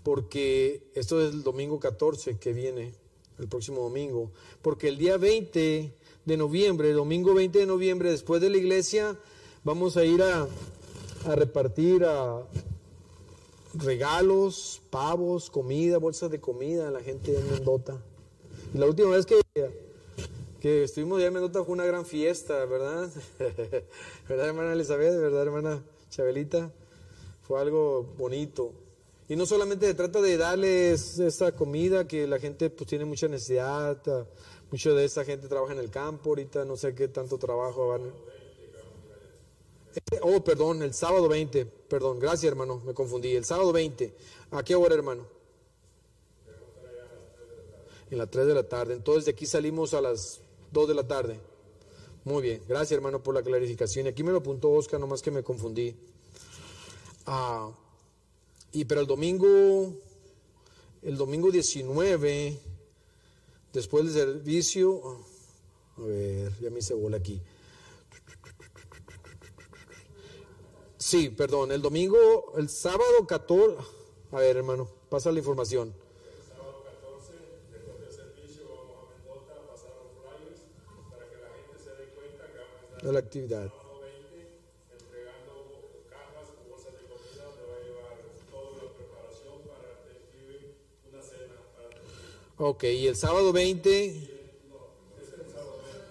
porque 0.04 0.88
esto 0.94 1.20
es 1.20 1.32
el 1.32 1.42
domingo 1.42 1.80
14 1.80 2.38
que 2.38 2.52
viene, 2.52 2.94
el 3.40 3.48
próximo 3.48 3.82
domingo, 3.82 4.30
porque 4.62 4.88
el 4.88 4.98
día 4.98 5.16
20 5.16 5.97
de 6.28 6.36
noviembre, 6.36 6.92
domingo 6.92 7.34
20 7.34 7.58
de 7.58 7.66
noviembre, 7.66 8.10
después 8.10 8.40
de 8.42 8.50
la 8.50 8.58
iglesia, 8.58 9.18
vamos 9.64 9.96
a 9.96 10.04
ir 10.04 10.22
a, 10.22 10.46
repartir 11.34 12.04
a 12.04 12.42
regalos, 13.74 14.82
pavos, 14.90 15.50
comida, 15.50 15.96
bolsas 15.98 16.30
de 16.30 16.38
comida 16.38 16.88
a 16.88 16.90
la 16.90 17.00
gente 17.00 17.32
de 17.32 17.42
Mendota. 17.50 17.96
Y 18.74 18.78
la 18.78 18.86
última 18.86 19.16
vez 19.16 19.24
que, 19.24 19.40
que 20.60 20.84
estuvimos 20.84 21.18
allá 21.18 21.28
en 21.28 21.32
Mendota 21.34 21.64
fue 21.64 21.72
una 21.72 21.86
gran 21.86 22.04
fiesta, 22.04 22.62
¿verdad? 22.66 23.10
¿Verdad, 24.28 24.48
hermana 24.48 24.74
Elizabeth? 24.74 25.18
¿Verdad, 25.18 25.42
hermana 25.42 25.82
Chabelita? 26.10 26.70
Fue 27.42 27.58
algo 27.58 28.02
bonito. 28.18 28.72
Y 29.30 29.36
no 29.36 29.46
solamente 29.46 29.86
se 29.86 29.94
trata 29.94 30.20
de 30.20 30.36
darles 30.36 31.18
esa 31.18 31.52
comida 31.52 32.06
que 32.06 32.26
la 32.26 32.38
gente 32.38 32.68
pues 32.68 32.88
tiene 32.88 33.06
mucha 33.06 33.28
necesidad, 33.28 34.00
mucha 34.70 34.90
de 34.90 35.04
esa 35.04 35.24
gente 35.24 35.48
trabaja 35.48 35.72
en 35.72 35.78
el 35.78 35.90
campo 35.90 36.30
ahorita, 36.30 36.64
no 36.64 36.76
sé 36.76 36.94
qué 36.94 37.08
tanto 37.08 37.38
trabajo 37.38 37.88
van. 37.88 38.02
Eh, 39.94 40.20
oh, 40.22 40.42
perdón, 40.44 40.82
el 40.82 40.94
sábado 40.94 41.28
20, 41.28 41.64
perdón, 41.64 42.18
gracias 42.18 42.50
hermano, 42.50 42.82
me 42.84 42.94
confundí, 42.94 43.34
el 43.34 43.44
sábado 43.44 43.72
20, 43.72 44.14
¿a 44.50 44.62
qué 44.62 44.74
hora 44.74 44.94
hermano? 44.94 45.26
En 48.10 48.18
las 48.18 48.30
3 48.30 48.46
de 48.46 48.54
la 48.54 48.68
tarde, 48.68 48.94
entonces 48.94 49.24
de 49.24 49.32
aquí 49.32 49.46
salimos 49.46 49.94
a 49.94 50.00
las 50.00 50.40
2 50.72 50.88
de 50.88 50.94
la 50.94 51.06
tarde. 51.06 51.40
Muy 52.24 52.42
bien, 52.42 52.62
gracias 52.68 52.92
hermano 52.92 53.22
por 53.22 53.34
la 53.34 53.42
clarificación. 53.42 54.06
Aquí 54.06 54.22
me 54.22 54.32
lo 54.32 54.38
apuntó 54.38 54.70
Oscar, 54.70 55.00
nomás 55.00 55.22
que 55.22 55.30
me 55.30 55.42
confundí. 55.42 55.96
Ah, 57.26 57.70
y 58.72 58.84
pero 58.84 59.00
el 59.00 59.06
domingo, 59.06 59.94
el 61.02 61.16
domingo 61.16 61.50
19, 61.50 62.58
después 63.72 64.04
del 64.04 64.14
servicio, 64.14 65.18
a 65.96 66.00
ver, 66.02 66.52
ya 66.60 66.70
me 66.70 66.78
hice 66.78 66.94
bola 66.94 67.16
aquí. 67.16 67.40
Sí, 70.96 71.30
perdón, 71.30 71.72
el 71.72 71.80
domingo, 71.80 72.52
el 72.56 72.68
sábado 72.68 73.26
14, 73.26 73.76
a 74.32 74.36
ver 74.40 74.56
hermano, 74.58 74.88
pasa 75.08 75.32
la 75.32 75.38
información. 75.38 75.94
El 76.28 76.42
sábado 76.44 76.84
14, 76.84 77.38
Ok, 92.60 92.82
y 92.82 93.06
el 93.06 93.14
sábado 93.14 93.52
20. 93.52 94.30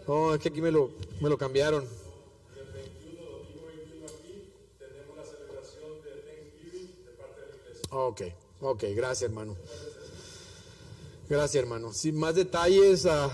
Oh, 0.05 0.33
es 0.33 0.39
que 0.39 0.47
aquí 0.47 0.61
me 0.61 0.71
lo, 0.71 0.91
me 1.19 1.27
lo 1.27 1.37
cambiaron. 1.37 1.83
El 1.83 2.71
21, 2.71 3.21
domingo 3.21 3.65
21 3.67 4.05
aquí, 4.05 4.47
tenemos 4.79 5.17
la 5.17 5.25
celebración 5.25 6.01
de 6.05 6.11
Thanksgiving 6.21 7.05
de 7.05 7.11
parte 7.17 7.41
de 7.41 7.47
la 7.47 7.55
iglesia. 7.57 7.87
Ok, 7.91 8.21
ok, 8.61 8.83
gracias 8.95 9.29
hermano. 9.29 9.57
Gracias 11.27 11.61
hermano. 11.61 11.91
Sin 11.91 12.17
más 12.17 12.35
detalles, 12.35 13.05
ah, 13.07 13.29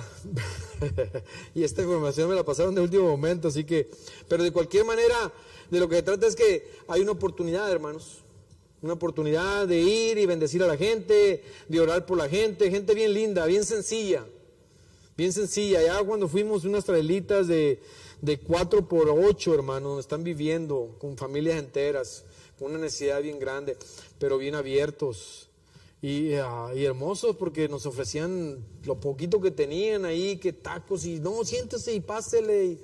y 1.54 1.64
esta 1.64 1.84
información 1.84 2.28
me 2.30 2.36
la 2.36 2.44
pasaron 2.44 2.74
de 2.74 2.82
último 2.82 3.08
momento, 3.10 3.50
así 3.50 3.64
que, 3.64 3.92
pero 4.28 4.42
de 4.42 4.52
cualquier 4.52 4.86
manera, 4.86 5.32
de 5.70 5.80
lo 5.80 5.88
que 5.88 5.98
se 5.98 6.02
trata 6.02 6.26
es 6.26 6.36
que 6.36 6.68
hay 6.88 7.02
una 7.02 7.12
oportunidad, 7.12 7.72
hermanos 7.72 8.24
una 8.84 8.94
oportunidad 8.94 9.66
de 9.66 9.80
ir 9.80 10.18
y 10.18 10.26
bendecir 10.26 10.62
a 10.62 10.68
la 10.68 10.76
gente, 10.76 11.42
de 11.70 11.80
orar 11.80 12.06
por 12.06 12.18
la 12.18 12.28
gente, 12.28 12.70
gente 12.70 12.94
bien 12.94 13.14
linda, 13.14 13.46
bien 13.46 13.64
sencilla, 13.64 14.26
bien 15.16 15.32
sencilla. 15.32 15.82
Ya 15.82 16.04
cuando 16.04 16.28
fuimos 16.28 16.66
unas 16.66 16.84
trailitas 16.84 17.48
de, 17.48 17.80
de 18.22 18.40
4 18.40 18.88
por 18.90 19.10
8, 19.10 19.54
hermano, 19.54 20.00
están 20.00 20.26
viviendo 20.26 20.98
con 21.00 21.16
familias 21.16 21.58
enteras, 21.60 22.26
con 22.60 22.72
una 22.72 22.80
necesidad 22.82 23.22
bien 23.22 23.40
grande, 23.40 23.78
pero 24.20 24.38
bien 24.38 24.54
abiertos. 24.54 25.48
Y, 26.02 26.34
ah, 26.34 26.70
y, 26.76 26.84
hermosos 26.84 27.38
porque 27.38 27.70
nos 27.70 27.86
ofrecían 27.86 28.58
lo 28.84 29.00
poquito 29.00 29.40
que 29.40 29.52
tenían 29.52 30.04
ahí, 30.04 30.36
que 30.36 30.52
tacos, 30.52 31.06
y 31.06 31.22
no, 31.22 31.46
siéntese 31.46 31.94
y 31.94 32.02
pásele. 32.02 32.66
Y 32.66 32.80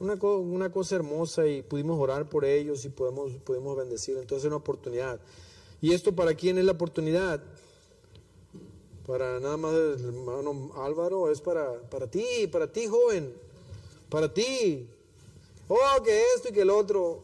una, 0.00 0.14
una 0.14 0.72
cosa 0.72 0.96
hermosa 0.96 1.46
y 1.46 1.62
pudimos 1.62 1.98
orar 1.98 2.28
por 2.28 2.44
ellos 2.44 2.84
y 2.84 2.88
podemos, 2.88 3.32
podemos 3.44 3.76
bendecir. 3.76 4.16
Entonces 4.16 4.44
es 4.44 4.46
una 4.46 4.56
oportunidad. 4.56 5.20
¿Y 5.80 5.92
esto 5.92 6.14
para 6.14 6.34
quién 6.34 6.58
es 6.58 6.64
la 6.64 6.72
oportunidad? 6.72 7.42
Para 9.06 9.38
nada 9.38 9.56
más 9.56 9.74
el 9.74 10.04
hermano 10.04 10.72
Álvaro, 10.76 11.30
es 11.30 11.40
para, 11.40 11.78
para 11.90 12.06
ti, 12.06 12.46
para 12.50 12.72
ti 12.72 12.86
joven, 12.86 13.34
para 14.08 14.32
ti. 14.32 14.88
Oh, 15.68 16.02
que 16.02 16.22
esto 16.36 16.48
y 16.48 16.52
que 16.52 16.62
el 16.62 16.70
otro. 16.70 17.22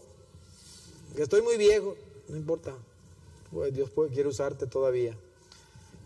Que 1.17 1.23
estoy 1.23 1.43
muy 1.43 1.57
viejo, 1.57 1.97
no 2.29 2.37
importa. 2.37 2.75
Dios 3.73 3.91
quiere 4.13 4.29
usarte 4.29 4.67
todavía. 4.67 5.17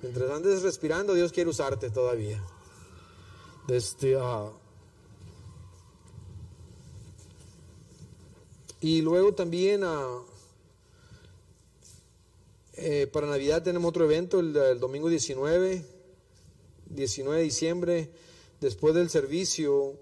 Mientras 0.03 0.31
andes 0.31 0.63
respirando, 0.63 1.15
Dios 1.15 1.33
quiere 1.33 1.51
usarte 1.51 1.91
todavía. 1.91 2.43
Desde, 3.67 4.17
ah, 4.17 4.51
y 8.85 9.01
luego 9.01 9.33
también 9.33 9.81
ah, 9.83 10.21
eh, 12.75 13.07
para 13.11 13.27
Navidad 13.27 13.63
tenemos 13.63 13.89
otro 13.89 14.05
evento 14.05 14.41
el, 14.41 14.55
el 14.55 14.79
domingo 14.79 15.09
19, 15.09 15.83
19 16.91 17.39
de 17.39 17.45
diciembre. 17.45 18.11
Después 18.61 18.95
del 18.95 19.09
servicio 19.09 19.95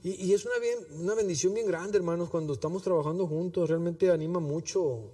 Y, 0.02 0.26
y 0.26 0.34
es 0.34 0.44
una, 0.44 0.58
bien, 0.58 0.78
una 1.00 1.14
bendición 1.14 1.54
bien 1.54 1.66
grande, 1.66 1.98
hermanos, 1.98 2.30
cuando 2.30 2.52
estamos 2.54 2.82
trabajando 2.82 3.26
juntos. 3.26 3.68
Realmente 3.68 4.10
anima 4.10 4.40
mucho 4.40 5.12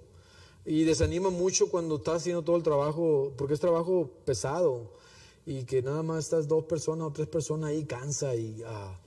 y 0.65 0.83
desanima 0.83 1.29
mucho 1.29 1.69
cuando 1.69 1.97
estás 1.97 2.17
haciendo 2.17 2.43
todo 2.43 2.55
el 2.55 2.63
trabajo, 2.63 3.33
porque 3.37 3.53
es 3.53 3.59
trabajo 3.59 4.09
pesado 4.25 4.91
y 5.45 5.63
que 5.63 5.81
nada 5.81 6.03
más 6.03 6.25
estás 6.25 6.47
dos 6.47 6.65
personas 6.65 7.07
o 7.07 7.11
tres 7.11 7.27
personas 7.27 7.71
ahí 7.71 7.85
cansa 7.85 8.35
y, 8.35 8.61
ah, 8.65 8.99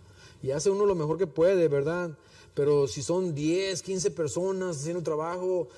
y 0.43 0.51
hace 0.51 0.71
uno 0.71 0.87
lo 0.87 0.95
mejor 0.95 1.19
que 1.19 1.27
puede, 1.27 1.69
¿verdad? 1.69 2.17
Pero 2.55 2.87
si 2.87 3.03
son 3.03 3.35
10, 3.35 3.83
15 3.83 4.11
personas 4.11 4.77
haciendo 4.77 5.03
trabajo, 5.03 5.69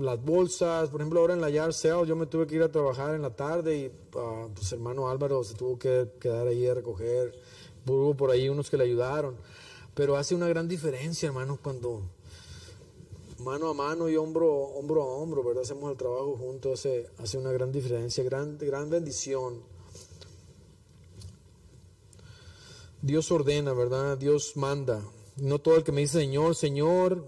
las 0.00 0.22
bolsas, 0.22 0.88
por 0.90 1.00
ejemplo, 1.00 1.20
ahora 1.20 1.34
en 1.34 1.40
la 1.40 1.50
yard 1.50 1.72
sale 1.72 2.06
yo 2.06 2.16
me 2.16 2.26
tuve 2.26 2.46
que 2.46 2.56
ir 2.56 2.62
a 2.62 2.72
trabajar 2.72 3.14
en 3.14 3.22
la 3.22 3.30
tarde 3.30 3.76
y 3.76 3.92
ah, 4.16 4.48
pues 4.54 4.72
hermano 4.72 5.08
Álvaro 5.08 5.44
se 5.44 5.54
tuvo 5.54 5.78
que 5.78 6.08
quedar 6.20 6.48
ahí 6.48 6.66
a 6.66 6.74
recoger, 6.74 7.32
hubo 7.86 8.14
por 8.14 8.30
ahí 8.30 8.48
unos 8.48 8.70
que 8.70 8.76
le 8.76 8.84
ayudaron, 8.84 9.36
pero 9.94 10.16
hace 10.16 10.34
una 10.34 10.48
gran 10.48 10.66
diferencia, 10.66 11.28
hermano, 11.28 11.58
cuando 11.62 12.02
mano 13.38 13.68
a 13.68 13.74
mano 13.74 14.08
y 14.08 14.16
hombro, 14.16 14.52
hombro 14.52 15.02
a 15.02 15.06
hombro, 15.06 15.44
¿verdad? 15.44 15.62
Hacemos 15.62 15.90
el 15.90 15.96
trabajo 15.96 16.36
juntos, 16.36 16.80
hace, 16.80 17.06
hace 17.18 17.38
una 17.38 17.52
gran 17.52 17.70
diferencia, 17.70 18.24
gran 18.24 18.90
bendición. 18.90 19.62
Dios 23.00 23.30
ordena, 23.30 23.72
¿verdad? 23.72 24.18
Dios 24.18 24.56
manda. 24.56 25.00
No 25.40 25.60
todo 25.60 25.76
el 25.76 25.84
que 25.84 25.92
me 25.92 26.00
dice 26.00 26.18
Señor, 26.18 26.56
Señor, 26.56 27.24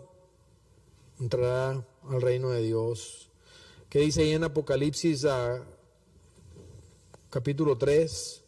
entrará 1.20 1.86
al 2.08 2.20
reino 2.20 2.50
de 2.50 2.62
Dios. 2.62 3.28
¿Qué 3.88 4.00
dice 4.00 4.22
ahí 4.22 4.32
en 4.32 4.42
Apocalipsis 4.42 5.24
ah, 5.26 5.62
capítulo 7.28 7.78
3? 7.78 8.42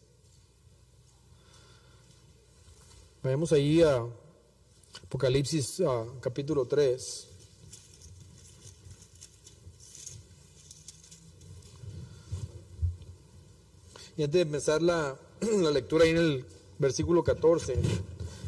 Vayamos 3.23 3.53
ahí 3.53 3.81
a 3.81 4.05
Apocalipsis 5.05 5.81
ah, 5.87 6.05
capítulo 6.19 6.65
3. 6.65 7.27
Y 14.17 14.23
antes 14.23 14.33
de 14.33 14.41
empezar 14.41 14.81
la, 14.81 15.17
la 15.41 15.71
lectura 15.71 16.03
ahí 16.03 16.11
en 16.11 16.17
el 16.17 16.45
versículo 16.79 17.23
14, 17.23 17.79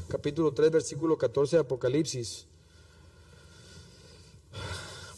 capítulo 0.07 0.53
3, 0.53 0.71
versículo 0.71 1.17
14 1.17 1.57
de 1.57 1.61
Apocalipsis. 1.61 2.47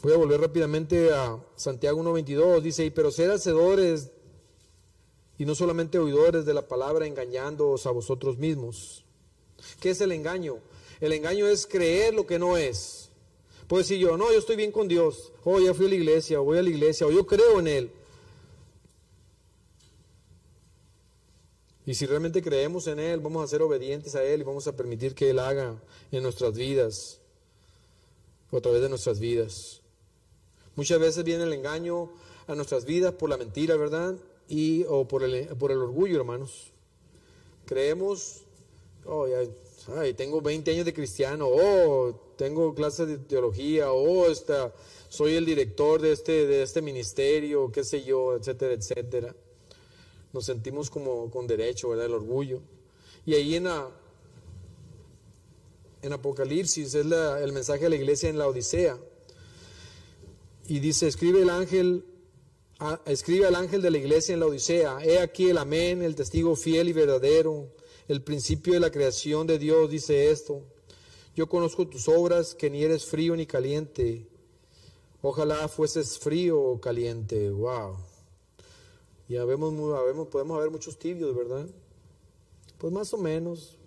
Voy 0.01 0.13
a 0.13 0.17
volver 0.17 0.41
rápidamente 0.41 1.13
a 1.13 1.37
Santiago 1.55 1.99
1.22. 1.99 2.63
Dice, 2.63 2.85
"Y 2.85 2.91
pero 2.91 3.11
sed 3.11 3.29
hacedores 3.29 4.11
y 5.37 5.45
no 5.45 5.55
solamente 5.55 5.99
oidores 5.99 6.45
de 6.45 6.53
la 6.53 6.67
palabra, 6.67 7.05
engañándoos 7.05 7.85
a 7.85 7.91
vosotros 7.91 8.37
mismos. 8.37 9.05
¿Qué 9.79 9.91
es 9.91 10.01
el 10.01 10.11
engaño? 10.11 10.59
El 10.99 11.13
engaño 11.13 11.47
es 11.47 11.67
creer 11.67 12.13
lo 12.13 12.25
que 12.25 12.39
no 12.39 12.57
es. 12.57 13.09
Puedo 13.67 13.83
decir 13.83 13.99
yo, 13.99 14.17
no, 14.17 14.31
yo 14.31 14.39
estoy 14.39 14.55
bien 14.55 14.71
con 14.71 14.87
Dios. 14.87 15.31
Oh, 15.43 15.59
ya 15.59 15.73
fui 15.73 15.85
a 15.85 15.89
la 15.89 15.95
iglesia, 15.95 16.41
o 16.41 16.43
voy 16.43 16.57
a 16.57 16.63
la 16.63 16.69
iglesia, 16.69 17.05
o 17.05 17.11
yo 17.11 17.27
creo 17.27 17.59
en 17.59 17.67
Él. 17.67 17.91
Y 21.87 21.93
si 21.93 22.05
realmente 22.05 22.43
creemos 22.43 22.85
en 22.87 22.99
Él, 22.99 23.21
vamos 23.21 23.41
a 23.41 23.47
ser 23.47 23.61
obedientes 23.61 24.13
a 24.15 24.21
Él 24.21 24.41
y 24.41 24.43
vamos 24.43 24.67
a 24.67 24.75
permitir 24.75 25.15
que 25.15 25.29
Él 25.29 25.39
haga 25.39 25.81
en 26.11 26.21
nuestras 26.21 26.53
vidas, 26.53 27.21
o 28.51 28.57
a 28.57 28.61
través 28.61 28.81
de 28.81 28.89
nuestras 28.89 29.21
vidas. 29.21 29.79
Muchas 30.75 30.99
veces 30.99 31.23
viene 31.23 31.45
el 31.45 31.53
engaño 31.53 32.11
a 32.45 32.55
nuestras 32.55 32.83
vidas 32.83 33.13
por 33.13 33.29
la 33.29 33.37
mentira, 33.37 33.77
¿verdad? 33.77 34.15
Y, 34.49 34.83
o 34.89 35.07
por 35.07 35.23
el, 35.23 35.47
por 35.55 35.71
el 35.71 35.77
orgullo, 35.77 36.17
hermanos. 36.17 36.73
Creemos, 37.65 38.41
oh, 39.05 39.25
ya, 39.25 39.43
ay, 39.95 40.13
tengo 40.13 40.41
20 40.41 40.69
años 40.69 40.85
de 40.85 40.93
cristiano, 40.93 41.47
oh, 41.49 42.33
tengo 42.35 42.75
clases 42.75 43.07
de 43.07 43.17
teología, 43.17 43.93
oh, 43.93 44.25
soy 45.07 45.35
el 45.35 45.45
director 45.45 46.01
de 46.01 46.11
este, 46.11 46.47
de 46.47 46.63
este 46.63 46.81
ministerio, 46.81 47.71
qué 47.71 47.85
sé 47.85 48.03
yo, 48.03 48.35
etcétera, 48.35 48.73
etcétera 48.73 49.33
nos 50.33 50.45
sentimos 50.45 50.89
como 50.89 51.29
con 51.31 51.47
derecho, 51.47 51.89
¿verdad? 51.89 52.05
El 52.07 52.13
orgullo. 52.13 52.61
Y 53.25 53.33
ahí 53.33 53.55
en, 53.55 53.65
la, 53.65 53.89
en 56.01 56.13
Apocalipsis 56.13 56.93
es 56.93 57.05
el 57.05 57.51
mensaje 57.53 57.83
de 57.85 57.89
la 57.89 57.95
iglesia 57.95 58.29
en 58.29 58.37
la 58.37 58.47
Odisea. 58.47 58.97
Y 60.67 60.79
dice, 60.79 61.07
escribe 61.07 61.41
el 61.41 61.49
ángel, 61.49 62.05
a- 62.79 63.01
escribe 63.05 63.45
al 63.45 63.55
ángel 63.55 63.81
de 63.81 63.91
la 63.91 63.97
iglesia 63.97 64.33
en 64.33 64.39
la 64.41 64.47
Odisea, 64.47 64.99
he 65.03 65.19
aquí 65.19 65.49
el 65.49 65.57
amén, 65.57 66.01
el 66.01 66.15
testigo 66.15 66.55
fiel 66.55 66.89
y 66.89 66.93
verdadero, 66.93 67.69
el 68.07 68.21
principio 68.21 68.73
de 68.73 68.79
la 68.79 68.91
creación 68.91 69.47
de 69.47 69.59
Dios 69.59 69.89
dice 69.89 70.29
esto. 70.31 70.61
Yo 71.35 71.47
conozco 71.47 71.87
tus 71.87 72.07
obras, 72.07 72.55
que 72.55 72.69
ni 72.69 72.83
eres 72.83 73.05
frío 73.05 73.35
ni 73.35 73.45
caliente. 73.45 74.27
Ojalá 75.21 75.67
fueses 75.67 76.17
frío 76.17 76.59
o 76.59 76.79
caliente. 76.79 77.49
Wow. 77.49 77.97
Mu- 79.29 79.93
habemos- 79.95 80.27
podemos 80.27 80.57
haber 80.57 80.71
muchos 80.71 80.97
tibios, 80.97 81.35
¿verdad? 81.35 81.65
Pues 82.77 82.93
más 82.93 83.13
o 83.13 83.17
menos. 83.17 83.77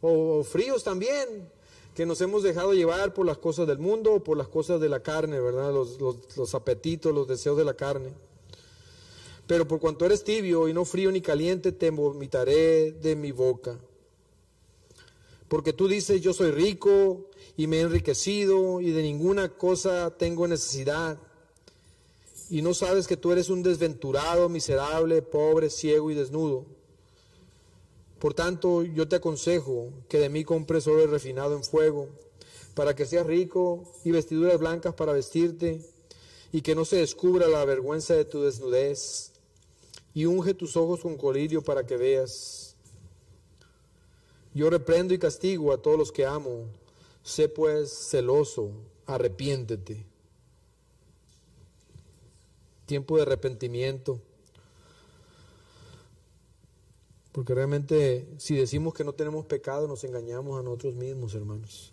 O, 0.00 0.42
fríos 0.44 0.82
también, 0.84 1.48
que 1.94 2.06
nos 2.06 2.20
hemos 2.20 2.42
dejado 2.42 2.72
llevar 2.74 3.14
por 3.14 3.26
las 3.26 3.38
cosas 3.38 3.66
del 3.66 3.78
mundo 3.78 4.14
o 4.14 4.24
por 4.24 4.36
las 4.36 4.48
cosas 4.48 4.80
de 4.80 4.88
la 4.88 5.02
carne, 5.02 5.40
¿verdad? 5.40 5.72
Los, 5.72 6.00
los- 6.00 6.36
los 6.36 6.54
apetitos, 6.54 7.14
los 7.14 7.26
deseos 7.28 7.56
de 7.56 7.64
la 7.64 7.74
carne. 7.74 8.12
Pero 9.46 9.66
por 9.66 9.80
cuanto 9.80 10.04
eres 10.04 10.24
tibio 10.24 10.68
y 10.68 10.72
no 10.74 10.84
frío 10.84 11.10
ni 11.10 11.20
caliente, 11.20 11.72
te 11.72 11.90
vomitaré 11.90 12.92
de 12.92 13.16
mi 13.16 13.32
boca. 13.32 13.78
Porque 15.48 15.72
tú 15.72 15.88
dices, 15.88 16.20
yo 16.20 16.32
soy 16.34 16.50
rico 16.50 17.30
y 17.56 17.66
me 17.66 17.78
he 17.78 17.80
enriquecido 17.80 18.80
y 18.80 18.90
de 18.90 19.02
ninguna 19.02 19.48
cosa 19.56 20.14
tengo 20.18 20.46
necesidad 20.46 21.18
y 22.50 22.62
no 22.62 22.72
sabes 22.72 23.06
que 23.06 23.16
tú 23.16 23.32
eres 23.32 23.50
un 23.50 23.62
desventurado, 23.62 24.48
miserable, 24.48 25.20
pobre, 25.22 25.68
ciego 25.68 26.10
y 26.10 26.14
desnudo. 26.14 26.64
Por 28.18 28.34
tanto, 28.34 28.82
yo 28.82 29.06
te 29.06 29.16
aconsejo 29.16 29.90
que 30.08 30.18
de 30.18 30.28
mí 30.28 30.44
compres 30.44 30.86
oro 30.86 31.06
refinado 31.06 31.54
en 31.56 31.62
fuego, 31.62 32.08
para 32.74 32.94
que 32.94 33.06
seas 33.06 33.26
rico 33.26 33.84
y 34.04 34.12
vestiduras 34.12 34.58
blancas 34.58 34.94
para 34.94 35.12
vestirte, 35.12 35.84
y 36.50 36.62
que 36.62 36.74
no 36.74 36.84
se 36.84 36.96
descubra 36.96 37.48
la 37.48 37.64
vergüenza 37.64 38.14
de 38.14 38.24
tu 38.24 38.42
desnudez, 38.42 39.32
y 40.14 40.24
unge 40.24 40.54
tus 40.54 40.76
ojos 40.76 41.00
con 41.00 41.16
colirio 41.16 41.62
para 41.62 41.84
que 41.86 41.96
veas. 41.96 42.76
Yo 44.54 44.70
reprendo 44.70 45.12
y 45.12 45.18
castigo 45.18 45.72
a 45.72 45.82
todos 45.82 45.98
los 45.98 46.10
que 46.10 46.24
amo. 46.24 46.64
Sé 47.22 47.48
pues 47.48 47.92
celoso, 47.92 48.70
arrepiéntete 49.06 50.06
tiempo 52.88 53.16
de 53.16 53.22
arrepentimiento. 53.22 54.18
Porque 57.30 57.54
realmente 57.54 58.26
si 58.38 58.56
decimos 58.56 58.94
que 58.94 59.04
no 59.04 59.12
tenemos 59.12 59.44
pecado, 59.44 59.86
nos 59.86 60.02
engañamos 60.02 60.58
a 60.58 60.62
nosotros 60.62 60.94
mismos, 60.94 61.34
hermanos. 61.34 61.92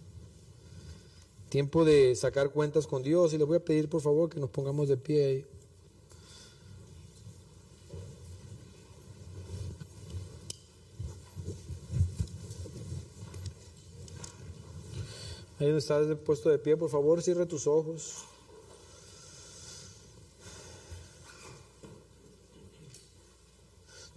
Tiempo 1.50 1.86
de 1.86 2.16
sacar 2.16 2.50
cuentas 2.50 2.88
con 2.88 3.04
Dios. 3.04 3.34
Y 3.34 3.38
les 3.38 3.46
voy 3.46 3.58
a 3.58 3.64
pedir, 3.64 3.90
por 3.90 4.02
favor, 4.02 4.30
que 4.30 4.40
nos 4.40 4.50
pongamos 4.50 4.88
de 4.88 4.98
pie 4.98 5.26
ahí. 5.26 5.46
Ahí 15.60 15.68
donde 15.68 15.80
estás 15.80 16.08
puesto 16.26 16.50
de 16.50 16.58
pie, 16.58 16.76
por 16.76 16.90
favor, 16.90 17.22
cierra 17.22 17.46
tus 17.46 17.68
ojos. 17.68 18.26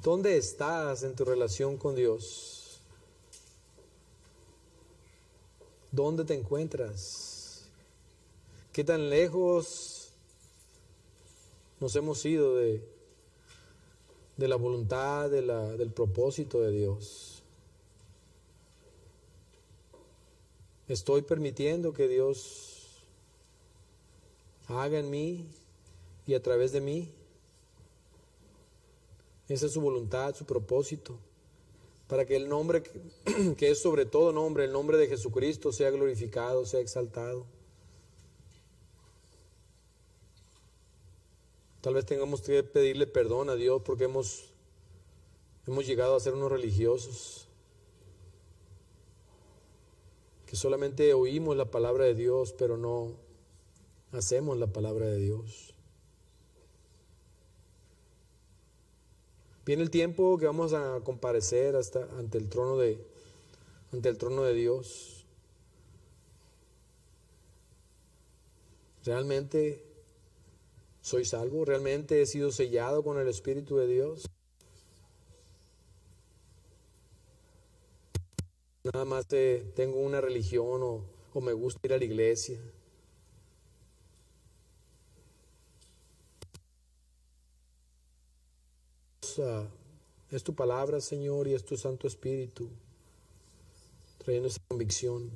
¿Dónde 0.03 0.37
estás 0.37 1.03
en 1.03 1.17
tu 1.17 1.25
relación 1.25 1.77
con 1.77 1.97
Dios? 1.97 2.81
¿Dónde 5.91 6.25
te 6.25 6.35
encuentras? 6.35 7.65
¿Qué 8.73 8.85
tan 8.85 9.11
lejos 9.11 10.11
nos 11.81 11.97
hemos 11.97 12.25
ido 12.25 12.57
de, 12.57 12.81
de 14.37 14.49
la 14.49 14.55
voluntad, 14.55 15.31
de 15.31 15.43
la, 15.43 15.73
del 15.73 15.91
propósito 15.91 16.61
de 16.61 16.71
Dios? 16.71 17.43
Estoy 20.87 21.23
permitiendo 21.23 21.93
que 21.93 22.07
Dios 22.07 23.03
haga 24.69 25.01
en 25.01 25.11
mí 25.11 25.49
y 26.25 26.35
a 26.35 26.43
través 26.43 26.71
de 26.71 26.81
mí. 26.81 27.11
Esa 29.49 29.67
es 29.67 29.73
su 29.73 29.81
voluntad, 29.81 30.35
su 30.35 30.45
propósito, 30.45 31.19
para 32.07 32.27
que 32.27 32.37
el 32.37 32.49
nombre 32.49 32.83
que 33.57 33.71
es 33.71 33.81
sobre 33.81 34.05
todo 34.07 34.33
nombre, 34.33 34.65
el 34.65 34.73
nombre 34.73 34.99
de 34.99 35.09
Jesucristo, 35.09 35.73
sea 35.73 35.91
glorificado, 35.91 36.67
sea 36.67 36.81
exaltado. 36.81 37.47
Tal 41.81 41.95
vez 41.95 42.05
tengamos 42.05 42.43
que 42.43 42.63
pedirle 42.63 43.07
perdón 43.07 43.51
a 43.51 43.55
Dios 43.55 43.81
porque 43.85 44.05
hemos, 44.05 44.51
hemos 45.67 45.87
llegado 45.87 46.17
a 46.17 46.21
ser 46.21 46.35
unos 46.35 46.51
religiosos 46.51 47.49
que 50.45 50.57
solamente 50.57 51.13
oímos 51.13 51.57
la 51.57 51.71
palabra 51.71 52.05
de 52.05 52.15
Dios, 52.15 52.53
pero 52.53 52.79
no 52.79 53.13
hacemos 54.13 54.57
la 54.57 54.67
palabra 54.67 55.07
de 55.07 55.19
Dios. 55.19 55.75
Viene 59.69 59.83
el 59.83 59.91
tiempo 59.91 60.39
que 60.39 60.47
vamos 60.47 60.73
a 60.73 60.99
comparecer 61.05 61.77
hasta 61.77 62.05
ante 62.19 62.39
el 62.39 62.49
trono 62.49 62.79
de 62.79 63.07
ante 63.93 64.09
el 64.09 64.17
trono 64.17 64.43
de 64.45 64.55
Dios. 64.55 65.27
¿Realmente 69.05 69.85
soy 71.03 71.27
salvo? 71.27 71.67
¿Realmente 71.67 72.23
he 72.23 72.25
sido 72.25 72.51
sellado 72.51 73.05
con 73.05 73.19
el 73.19 73.29
Espíritu 73.29 73.77
de 73.77 73.89
Dios? 73.89 74.31
Nada 78.85 79.05
más 79.05 79.27
tengo 79.27 80.01
una 80.01 80.23
religión 80.23 80.83
o, 80.83 81.05
o 81.35 81.41
me 81.43 81.53
gusta 81.53 81.81
ir 81.85 81.93
a 81.93 81.99
la 81.99 82.05
iglesia. 82.07 82.59
Es 90.31 90.43
tu 90.43 90.55
palabra, 90.55 91.01
Señor, 91.01 91.49
y 91.49 91.55
es 91.55 91.65
tu 91.65 91.77
Santo 91.77 92.07
Espíritu, 92.07 92.69
trayendo 94.19 94.49
esa 94.49 94.61
convicción. 94.69 95.31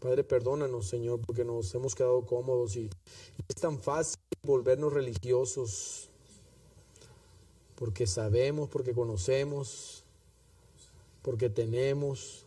Padre, 0.00 0.24
perdónanos, 0.24 0.86
Señor, 0.88 1.20
porque 1.20 1.44
nos 1.44 1.74
hemos 1.74 1.94
quedado 1.94 2.24
cómodos 2.24 2.76
y 2.76 2.88
es 3.48 3.56
tan 3.56 3.78
fácil 3.78 4.18
volvernos 4.42 4.92
religiosos, 4.92 6.08
porque 7.76 8.06
sabemos, 8.06 8.68
porque 8.70 8.94
conocemos, 8.94 10.04
porque 11.22 11.50
tenemos, 11.50 12.46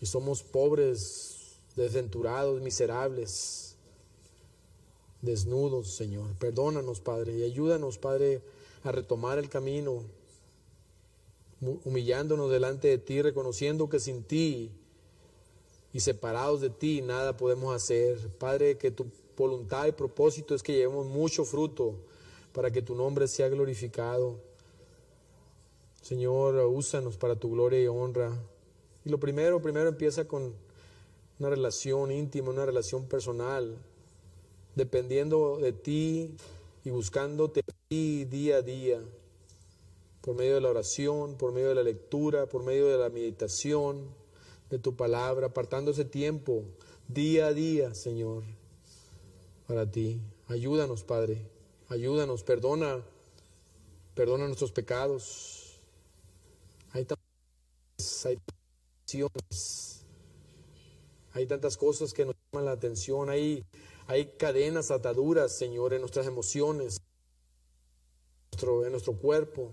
y 0.00 0.06
somos 0.06 0.42
pobres, 0.42 1.58
desventurados, 1.76 2.62
miserables, 2.62 3.76
desnudos, 5.20 5.94
Señor. 5.94 6.34
Perdónanos, 6.38 7.00
Padre, 7.00 7.36
y 7.36 7.42
ayúdanos, 7.42 7.98
Padre, 7.98 8.40
a 8.86 8.92
retomar 8.92 9.38
el 9.38 9.48
camino, 9.48 10.02
humillándonos 11.84 12.50
delante 12.50 12.88
de 12.88 12.98
ti, 12.98 13.22
reconociendo 13.22 13.88
que 13.88 14.00
sin 14.00 14.22
ti 14.22 14.70
y 15.92 16.00
separados 16.00 16.60
de 16.60 16.70
ti 16.70 17.02
nada 17.02 17.36
podemos 17.36 17.74
hacer. 17.74 18.28
Padre, 18.38 18.76
que 18.78 18.90
tu 18.90 19.06
voluntad 19.36 19.86
y 19.86 19.92
propósito 19.92 20.54
es 20.54 20.62
que 20.62 20.74
llevemos 20.74 21.06
mucho 21.06 21.44
fruto 21.44 21.94
para 22.52 22.70
que 22.70 22.82
tu 22.82 22.94
nombre 22.94 23.28
sea 23.28 23.48
glorificado. 23.48 24.38
Señor, 26.02 26.54
úsanos 26.66 27.16
para 27.16 27.36
tu 27.36 27.50
gloria 27.50 27.82
y 27.82 27.86
honra. 27.86 28.32
Y 29.04 29.10
lo 29.10 29.18
primero, 29.18 29.60
primero 29.60 29.88
empieza 29.88 30.26
con 30.26 30.54
una 31.38 31.50
relación 31.50 32.10
íntima, 32.10 32.50
una 32.50 32.64
relación 32.64 33.06
personal, 33.06 33.76
dependiendo 34.74 35.58
de 35.58 35.72
ti 35.72 36.36
y 36.84 36.90
buscándote 36.90 37.62
día 37.88 38.56
a 38.56 38.62
día, 38.62 39.00
por 40.20 40.34
medio 40.34 40.56
de 40.56 40.60
la 40.60 40.70
oración, 40.70 41.36
por 41.36 41.52
medio 41.52 41.68
de 41.68 41.76
la 41.76 41.84
lectura, 41.84 42.48
por 42.48 42.64
medio 42.64 42.88
de 42.88 42.98
la 42.98 43.10
meditación 43.10 44.08
de 44.70 44.80
tu 44.80 44.96
palabra, 44.96 45.46
apartando 45.46 45.92
ese 45.92 46.04
tiempo 46.04 46.64
día 47.06 47.46
a 47.46 47.52
día, 47.52 47.94
Señor, 47.94 48.42
para 49.68 49.88
ti. 49.88 50.20
Ayúdanos, 50.48 51.04
Padre, 51.04 51.48
ayúdanos, 51.88 52.42
perdona, 52.42 53.04
perdona 54.16 54.46
nuestros 54.46 54.72
pecados. 54.72 55.78
Hay 56.90 57.04
tantas, 57.04 58.26
hay, 58.26 58.38
hay 61.34 61.46
tantas 61.46 61.76
cosas 61.76 62.12
que 62.12 62.24
nos 62.24 62.34
llaman 62.50 62.64
la 62.64 62.72
atención, 62.72 63.30
hay, 63.30 63.64
hay 64.08 64.26
cadenas, 64.38 64.90
ataduras, 64.90 65.52
Señor, 65.52 65.94
en 65.94 66.00
nuestras 66.00 66.26
emociones 66.26 67.00
en 68.62 68.92
nuestro 68.92 69.14
cuerpo. 69.14 69.70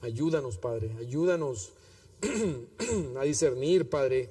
Ayúdanos, 0.00 0.58
Padre, 0.58 0.94
ayúdanos 0.98 1.72
a 3.18 3.24
discernir, 3.24 3.88
Padre, 3.88 4.28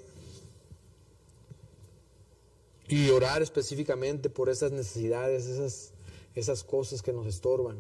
y 2.87 3.09
orar 3.09 3.41
específicamente 3.41 4.29
por 4.29 4.49
esas 4.49 4.71
necesidades, 4.71 5.45
esas, 5.47 5.93
esas 6.35 6.63
cosas 6.63 7.01
que 7.01 7.11
nos 7.11 7.27
estorban. 7.27 7.77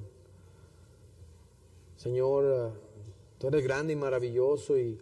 Señor, 1.95 2.45
ah, 2.45 2.73
tú 3.37 3.47
eres 3.47 3.63
grande 3.63 3.93
y 3.93 3.95
maravilloso 3.95 4.77
y 4.77 4.99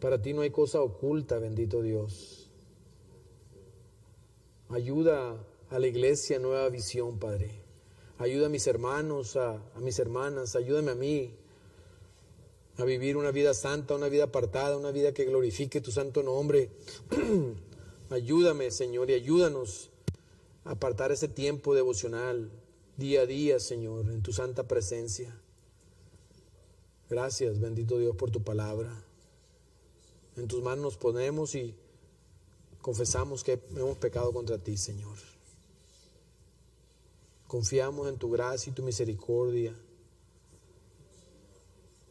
para 0.00 0.22
ti 0.22 0.32
no 0.32 0.42
hay 0.42 0.50
cosa 0.50 0.80
oculta, 0.80 1.38
bendito 1.38 1.82
Dios. 1.82 2.48
Ayuda 4.68 5.36
a 5.68 5.78
la 5.78 5.86
iglesia 5.86 6.38
Nueva 6.38 6.68
Visión, 6.68 7.18
Padre. 7.18 7.59
Ayuda 8.20 8.46
a 8.46 8.50
mis 8.50 8.66
hermanos, 8.66 9.36
a, 9.36 9.62
mis 9.80 9.98
hermanas, 9.98 10.54
ayúdame 10.54 10.90
a 10.90 10.94
mí 10.94 11.34
a 12.76 12.84
vivir 12.84 13.16
una 13.16 13.30
vida 13.30 13.54
santa, 13.54 13.94
una 13.94 14.10
vida 14.10 14.24
apartada, 14.24 14.76
una 14.76 14.90
vida 14.90 15.14
que 15.14 15.24
glorifique 15.24 15.80
tu 15.80 15.90
santo 15.90 16.22
nombre. 16.22 16.68
Ayúdame, 18.10 18.70
Señor, 18.72 19.08
y 19.08 19.14
ayúdanos 19.14 19.88
a 20.64 20.72
apartar 20.72 21.12
ese 21.12 21.28
tiempo 21.28 21.74
devocional 21.74 22.50
día 22.98 23.22
a 23.22 23.26
día, 23.26 23.58
Señor, 23.58 24.10
en 24.10 24.20
tu 24.20 24.34
santa 24.34 24.68
presencia. 24.68 25.34
Gracias, 27.08 27.58
bendito 27.58 27.98
Dios, 27.98 28.16
por 28.16 28.30
tu 28.30 28.42
palabra. 28.42 29.02
En 30.36 30.46
tus 30.46 30.62
manos 30.62 30.84
nos 30.84 30.96
ponemos 30.98 31.54
y 31.54 31.74
confesamos 32.82 33.44
que 33.44 33.58
hemos 33.74 33.96
pecado 33.96 34.30
contra 34.30 34.58
ti, 34.58 34.76
Señor. 34.76 35.29
Confiamos 37.50 38.06
en 38.06 38.16
tu 38.16 38.30
gracia 38.30 38.70
y 38.70 38.72
tu 38.72 38.84
misericordia. 38.84 39.74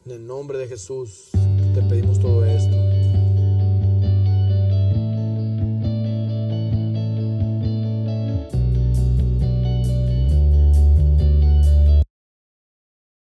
En 0.04 0.12
el 0.12 0.26
nombre 0.26 0.58
de 0.58 0.68
Jesús 0.68 1.30
te 1.32 1.80
pedimos. 1.80 2.09